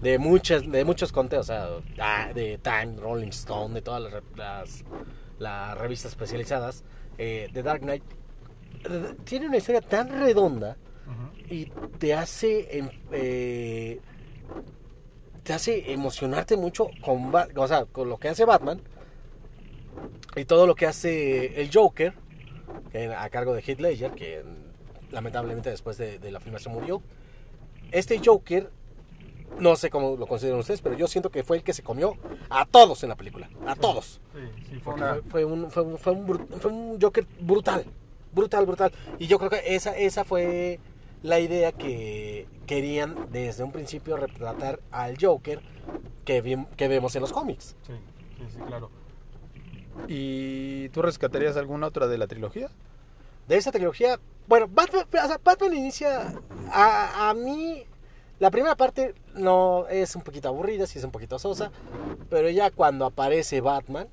[0.00, 1.68] de muchas de muchos conteos, o sea,
[2.00, 4.84] ah, de Time, Rolling Stone, de todas las, las,
[5.38, 6.84] las revistas especializadas.
[7.16, 8.04] Eh, The Dark Knight
[9.24, 10.76] tiene una historia tan redonda
[11.48, 11.66] y
[11.98, 14.00] te hace eh,
[15.42, 18.80] te hace emocionarte mucho con, o sea, con lo que hace Batman
[20.36, 22.12] y todo lo que hace el Joker
[23.16, 24.44] a cargo de Heath Ledger que
[25.10, 27.02] lamentablemente después de, de la filmación murió
[27.90, 28.70] este Joker
[29.58, 32.14] no sé cómo lo consideran ustedes pero yo siento que fue el que se comió
[32.50, 34.40] a todos en la película a todos Sí,
[34.70, 37.84] sí, fue una- fue, un, fue, un, fue, un bru- fue un Joker brutal.
[38.32, 38.92] Brutal, brutal.
[39.18, 40.78] Y yo creo que esa, esa fue
[41.22, 45.60] la idea que querían desde un principio retratar al Joker
[46.24, 47.74] que, vi- que vemos en los cómics.
[47.86, 47.94] Sí,
[48.38, 48.90] sí, sí, claro.
[50.06, 52.68] ¿Y tú rescatarías alguna otra de la trilogía?
[53.48, 56.38] De esa trilogía, bueno, Batman, o sea, Batman inicia
[56.70, 57.84] a, a mí.
[58.38, 61.70] La primera parte no es un poquito aburrida, sí es un poquito sosa,
[62.30, 64.06] pero ya cuando aparece Batman,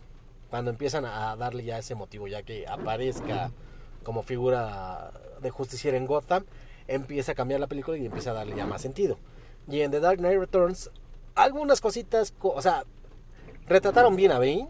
[0.49, 3.51] cuando empiezan a darle ya ese motivo, ya que aparezca
[4.03, 5.11] como figura
[5.41, 6.43] de justiciera en Gotham,
[6.87, 9.17] empieza a cambiar la película y empieza a darle ya más sentido.
[9.67, 10.89] Y en The Dark Knight Returns,
[11.35, 12.83] algunas cositas, co- o sea,
[13.67, 14.67] retrataron bien a Bane,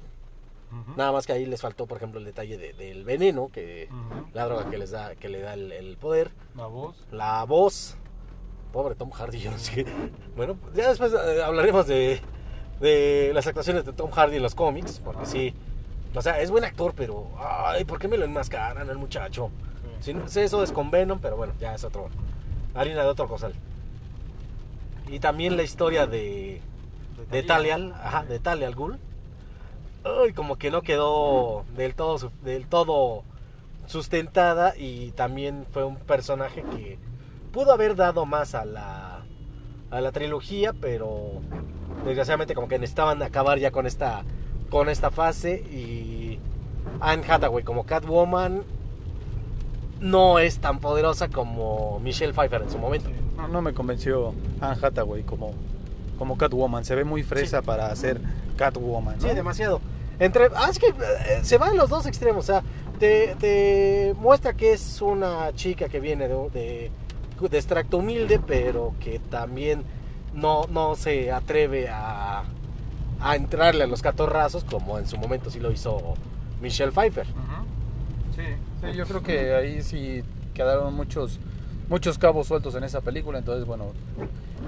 [0.97, 3.89] nada más que ahí les faltó, por ejemplo, el detalle de- del veneno, que
[4.33, 7.05] la droga que les da, que le da el, el poder, La voz.
[7.11, 7.95] la voz,
[8.75, 9.85] pobre Tom Hardy, yo no sé.
[10.35, 12.19] Bueno, ya después eh, hablaremos de,
[12.81, 15.53] de las actuaciones de Tom Hardy en los cómics, porque sí,
[16.13, 19.49] o sea, es buen actor, pero, ay, ¿por qué me lo enmascaran al muchacho?
[20.01, 22.09] Si no sé, eso es con Venom, pero bueno, ya es otro,
[22.73, 23.53] harina de otro cosal.
[25.07, 26.59] Y también la historia de,
[27.31, 28.99] de Talial, ajá, de Talia al Ghul.
[30.03, 33.23] Ay, como que no quedó del todo, del todo
[33.87, 36.99] sustentada y también fue un personaje que
[37.55, 39.21] pudo haber dado más a la,
[39.89, 41.41] a la trilogía, pero
[42.03, 44.23] desgraciadamente como que necesitaban acabar ya con esta,
[44.69, 46.37] con esta fase y
[46.99, 48.63] Anne Hathaway como Catwoman
[50.01, 53.09] no es tan poderosa como Michelle Pfeiffer en su momento.
[53.37, 55.53] No, no me convenció Anne Hathaway como,
[56.17, 56.83] como Catwoman.
[56.83, 58.19] Se ve muy fresa para hacer
[58.57, 59.15] Catwoman.
[59.15, 59.29] ¿no?
[59.29, 59.79] Sí, demasiado.
[60.19, 62.43] Entre, ah, es que eh, se van los dos extremos.
[62.43, 62.63] O sea,
[62.99, 66.91] te, te muestra que es una chica que viene de, de,
[67.39, 69.83] de extracto humilde, pero que también
[70.33, 72.43] no, no se atreve a,
[73.19, 76.15] a entrarle a los catorrazos como en su momento sí lo hizo
[76.61, 77.27] Michelle Pfeiffer.
[77.27, 78.35] Ujú.
[78.35, 78.41] Sí,
[78.81, 80.23] sí, yo creo que ahí sí
[80.53, 81.39] quedaron muchos
[81.87, 83.93] muchos cabos sueltos en esa película, entonces bueno,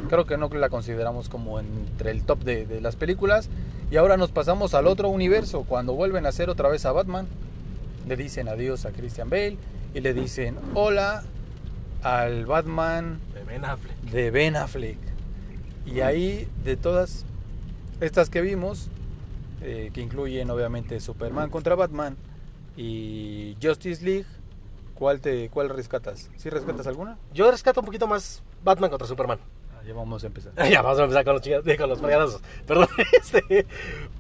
[0.08, 3.50] creo que no la consideramos como entre el top de, de las películas.
[3.90, 7.26] Y ahora nos pasamos al otro universo, cuando vuelven a hacer otra vez a Batman,
[8.08, 9.58] le dicen adiós a Christian Bale
[9.94, 11.24] y le dicen hola
[12.04, 13.98] al Batman De Ben Affleck.
[14.02, 14.98] de Ben Affleck.
[15.86, 17.26] Y ahí, de todas
[18.02, 18.90] estas que vimos,
[19.62, 22.16] eh, que incluyen obviamente Superman contra Batman
[22.76, 24.26] y Justice League,
[24.96, 26.30] ¿cuál, te, cuál rescatas?
[26.38, 27.18] ¿Sí rescatas alguna?
[27.34, 29.40] Yo rescato un poquito más Batman contra Superman.
[29.74, 30.52] Ah, ya vamos a empezar.
[30.70, 32.42] Ya vamos a empezar con los, chingados- con los fregadazos.
[32.68, 32.88] Perdón.
[33.20, 33.66] Este,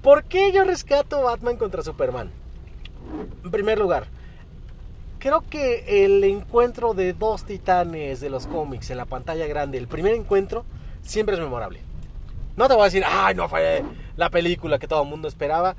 [0.01, 2.31] ¿Por qué yo rescato Batman contra Superman?
[3.43, 4.07] En primer lugar,
[5.19, 9.87] creo que el encuentro de dos titanes de los cómics en la pantalla grande, el
[9.87, 10.65] primer encuentro,
[11.01, 11.79] siempre es memorable.
[12.55, 13.83] No te voy a decir, ay, no fue
[14.15, 15.75] la película que todo el mundo esperaba,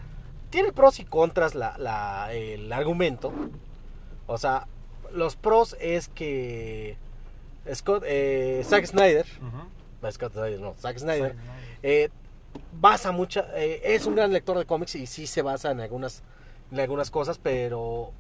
[0.51, 3.33] tiene pros y contras la, la- el argumento.
[4.27, 4.67] O sea,
[5.13, 6.97] los pros es que
[7.75, 9.27] Scott, eh, Zack Snyder,
[10.03, 11.35] no, Scott Snyder, no, Zack Snyder,
[11.83, 12.09] eh,
[12.81, 16.23] basa mucha, eh, es un gran lector de cómics y sí se basa en algunas,
[16.71, 18.13] en algunas cosas, pero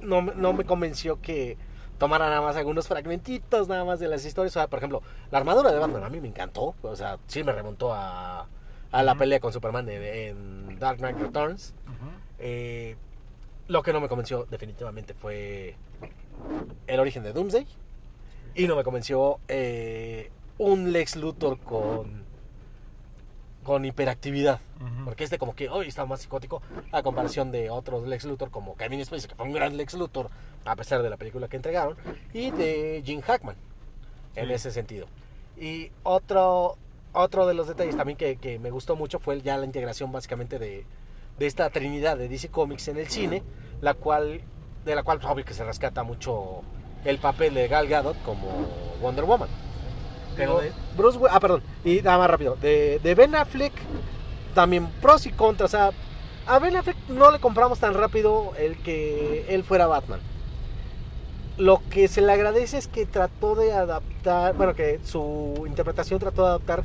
[0.00, 1.56] no, me- no me convenció que
[1.98, 4.52] tomara nada más algunos fragmentitos nada más de las historias.
[4.52, 7.42] O sea, por ejemplo, la armadura de Batman a mí me encantó, o sea, sí
[7.42, 8.46] me remontó a,
[8.92, 11.74] a la pelea con Superman en, en Dark Knight Returns.
[12.38, 12.96] Eh,
[13.66, 15.74] lo que no me convenció definitivamente fue
[16.86, 17.66] el origen de Doomsday.
[18.54, 22.24] Y no me convenció eh, un Lex Luthor con,
[23.62, 24.60] con hiperactividad.
[25.04, 28.76] Porque este como que hoy está más psicótico a comparación de otros Lex Luthor como
[28.76, 30.30] Kevin Spacey, que fue un gran Lex Luthor
[30.64, 31.96] a pesar de la película que entregaron,
[32.32, 33.56] y de Jim Hackman
[34.36, 35.06] en ese sentido.
[35.56, 36.76] Y otro,
[37.12, 40.58] otro de los detalles también que, que me gustó mucho fue ya la integración básicamente
[40.58, 40.84] de,
[41.38, 43.42] de esta trinidad de DC Comics en el cine,
[43.80, 44.42] la cual,
[44.84, 46.62] de la cual obvio que se rescata mucho
[47.04, 48.46] el papel de Gal Gadot como
[49.00, 49.48] Wonder Woman.
[50.38, 53.72] Pero de Bruce Wayne, ah, perdón, y nada más rápido, de, de Ben Affleck,
[54.54, 55.90] también pros y contras, o sea,
[56.46, 60.20] a Ben Affleck no le compramos tan rápido el que él fuera Batman.
[61.58, 66.42] Lo que se le agradece es que trató de adaptar, bueno, que su interpretación trató
[66.42, 66.84] de adaptar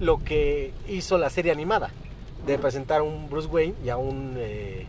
[0.00, 1.90] lo que hizo la serie animada,
[2.44, 4.86] de presentar a un Bruce Wayne y a un eh,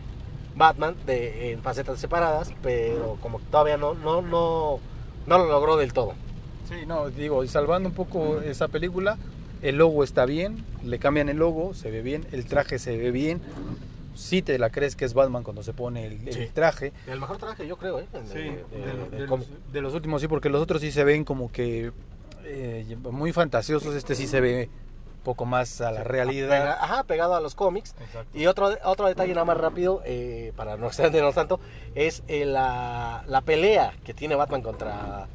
[0.56, 4.80] Batman de, en facetas separadas, pero como todavía no, no, no,
[5.26, 6.14] no lo logró del todo.
[6.70, 9.18] Sí, no, digo, y salvando un poco esa película,
[9.60, 13.10] el logo está bien, le cambian el logo, se ve bien, el traje se ve
[13.10, 13.40] bien.
[14.14, 16.50] Sí te la crees que es Batman cuando se pone el, el Sí.
[16.52, 16.92] traje.
[17.06, 18.06] El mejor traje, yo creo, ¿eh?
[18.12, 19.48] De- Sí, de- de, de- de del los, cómic.
[19.72, 21.92] de los últimos sí, porque los otros sí se ven como que
[22.44, 23.94] eh, muy fantasiosos.
[23.94, 24.68] Este sí se ve
[25.16, 26.76] un poco más a la realidad.
[26.80, 27.94] ajá, pegado a los cómics.
[28.00, 28.36] Exacto.
[28.36, 31.60] Y otro, otro detalle nada más rápido, eh, para no extendernos tanto,
[31.94, 35.28] es eh, la, la pelea que tiene Batman contra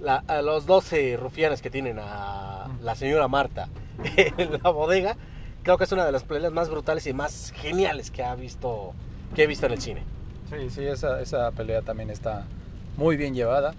[0.00, 3.68] la- a los 12 rufianes que tienen a la señora Marta
[4.16, 5.16] en la bodega.
[5.62, 8.92] Creo que es una de las peleas más brutales y más geniales que ha visto
[9.34, 10.02] que he visto en el cine.
[10.48, 12.44] Sí, sí, esa, esa pelea también está
[12.96, 13.74] muy bien llevada.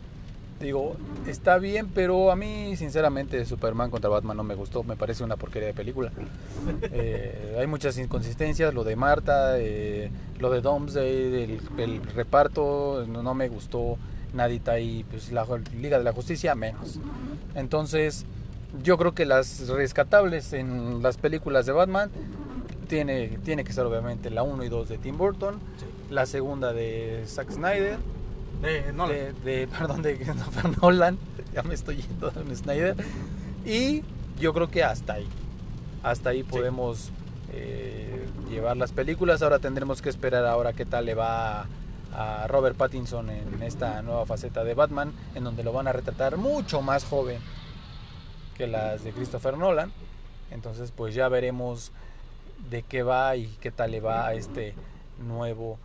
[0.60, 0.98] Digo,
[1.28, 4.84] está bien, pero a mí, sinceramente, Superman contra Batman no me gustó.
[4.84, 6.12] Me parece una porquería de película.
[6.92, 8.74] Eh, hay muchas inconsistencias.
[8.74, 10.10] Lo de Marta, eh,
[10.40, 13.98] lo de Domsday, el, el reparto, no, no me gustó.
[14.38, 15.46] Nadita ahí, pues la
[15.80, 17.00] Liga de la Justicia, menos.
[17.56, 18.26] Entonces,
[18.84, 22.10] yo creo que las rescatables en las películas de Batman
[22.88, 25.60] tiene, tiene que ser obviamente la 1 y 2 de Tim Burton,
[26.10, 27.98] la segunda de Zack Snyder,
[29.08, 31.18] de, de- perdón, de Christopher Nolan,
[31.54, 32.96] ya me estoy yendo de Snyder,
[33.66, 34.04] y
[34.40, 35.28] yo creo que hasta ahí,
[36.04, 37.12] hasta ahí podemos
[37.54, 41.66] eh, llevar las películas, ahora tendremos que esperar ahora qué tal le va
[42.14, 46.38] a Robert Pattinson en esta nueva faceta de Batman, en donde lo van a retratar
[46.38, 47.40] mucho más joven
[48.56, 49.92] que las de Christopher Nolan,
[50.52, 51.92] entonces pues ya veremos
[52.70, 54.74] de qué va y qué tal le va a este
[55.20, 55.78] nuevo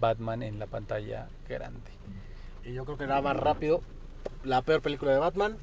[0.00, 1.90] Batman en la pantalla grande.
[2.64, 3.82] Y yo creo que nada más rápido,
[4.44, 5.56] la peor película de Batman,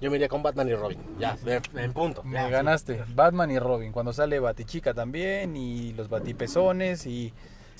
[0.00, 0.98] yo me iría con Batman y Robin.
[1.20, 1.38] Ya,
[1.76, 2.24] en punto.
[2.24, 2.50] Me Ya, sí.
[2.50, 3.04] ganaste.
[3.14, 3.92] Batman y Robin.
[3.92, 7.32] Cuando sale Batichica también y los Batipezones y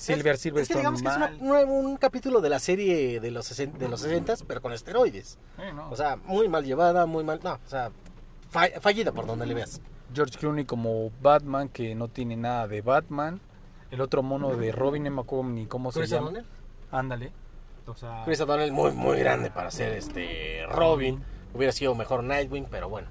[0.03, 3.19] Silver Es- Silverstone Es que digamos que es una- una- un capítulo de la serie
[3.19, 5.37] de los, sesen- de los 60 pero con esteroides.
[5.59, 5.89] Eh, no.
[5.89, 7.39] O sea, muy mal llevada, muy mal.
[7.43, 7.91] No, o sea,
[8.49, 9.81] fa- fallida por donde le veas.
[10.13, 13.39] George Clooney como Batman que no tiene nada de Batman.
[13.91, 16.31] El otro mono de Robin, no me acuerdo ni cómo se Chris llama.
[16.91, 17.31] Ándale.
[17.85, 21.21] O sea, Chris O'Donnell muy, muy grande para ser este Robin.
[21.53, 23.07] Hubiera sido mejor Nightwing, pero bueno.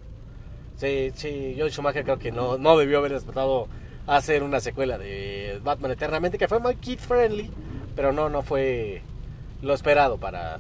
[0.77, 3.69] Sí, sí, John Schumacher creo que no, no debió haber respetado
[4.07, 7.51] hacer una secuela de Batman Eternamente, que fue muy kid friendly,
[7.95, 9.03] pero no, no fue
[9.63, 10.59] lo esperado para,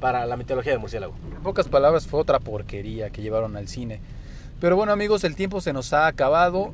[0.00, 1.14] para la mitología del murciélago.
[1.34, 4.00] En pocas palabras fue otra porquería que llevaron al cine.
[4.60, 6.72] Pero bueno amigos, el tiempo se nos ha acabado.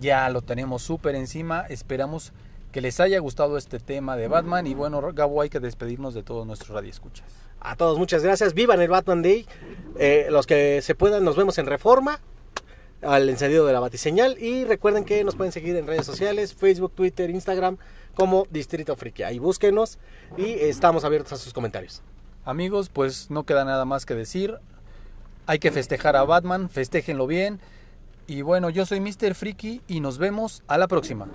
[0.00, 1.66] Ya lo tenemos súper encima.
[1.68, 2.32] Esperamos
[2.72, 4.66] que les haya gustado este tema de Batman.
[4.66, 7.26] Y bueno, Gabo, hay que despedirnos de todos nuestros radioescuchas.
[7.60, 9.46] A todos muchas gracias, vivan el Batman Day.
[9.98, 12.20] Eh, los que se puedan, nos vemos en Reforma,
[13.02, 14.38] al encendido de la batiseñal.
[14.38, 17.76] Y recuerden que nos pueden seguir en redes sociales, Facebook, Twitter, Instagram,
[18.14, 19.22] como Distrito Friki.
[19.22, 19.98] Ahí búsquenos
[20.36, 22.02] y estamos abiertos a sus comentarios.
[22.44, 24.58] Amigos, pues no queda nada más que decir.
[25.46, 27.60] Hay que festejar a Batman, festéjenlo bien.
[28.26, 29.34] Y bueno, yo soy Mr.
[29.34, 31.28] Friki y nos vemos a la próxima.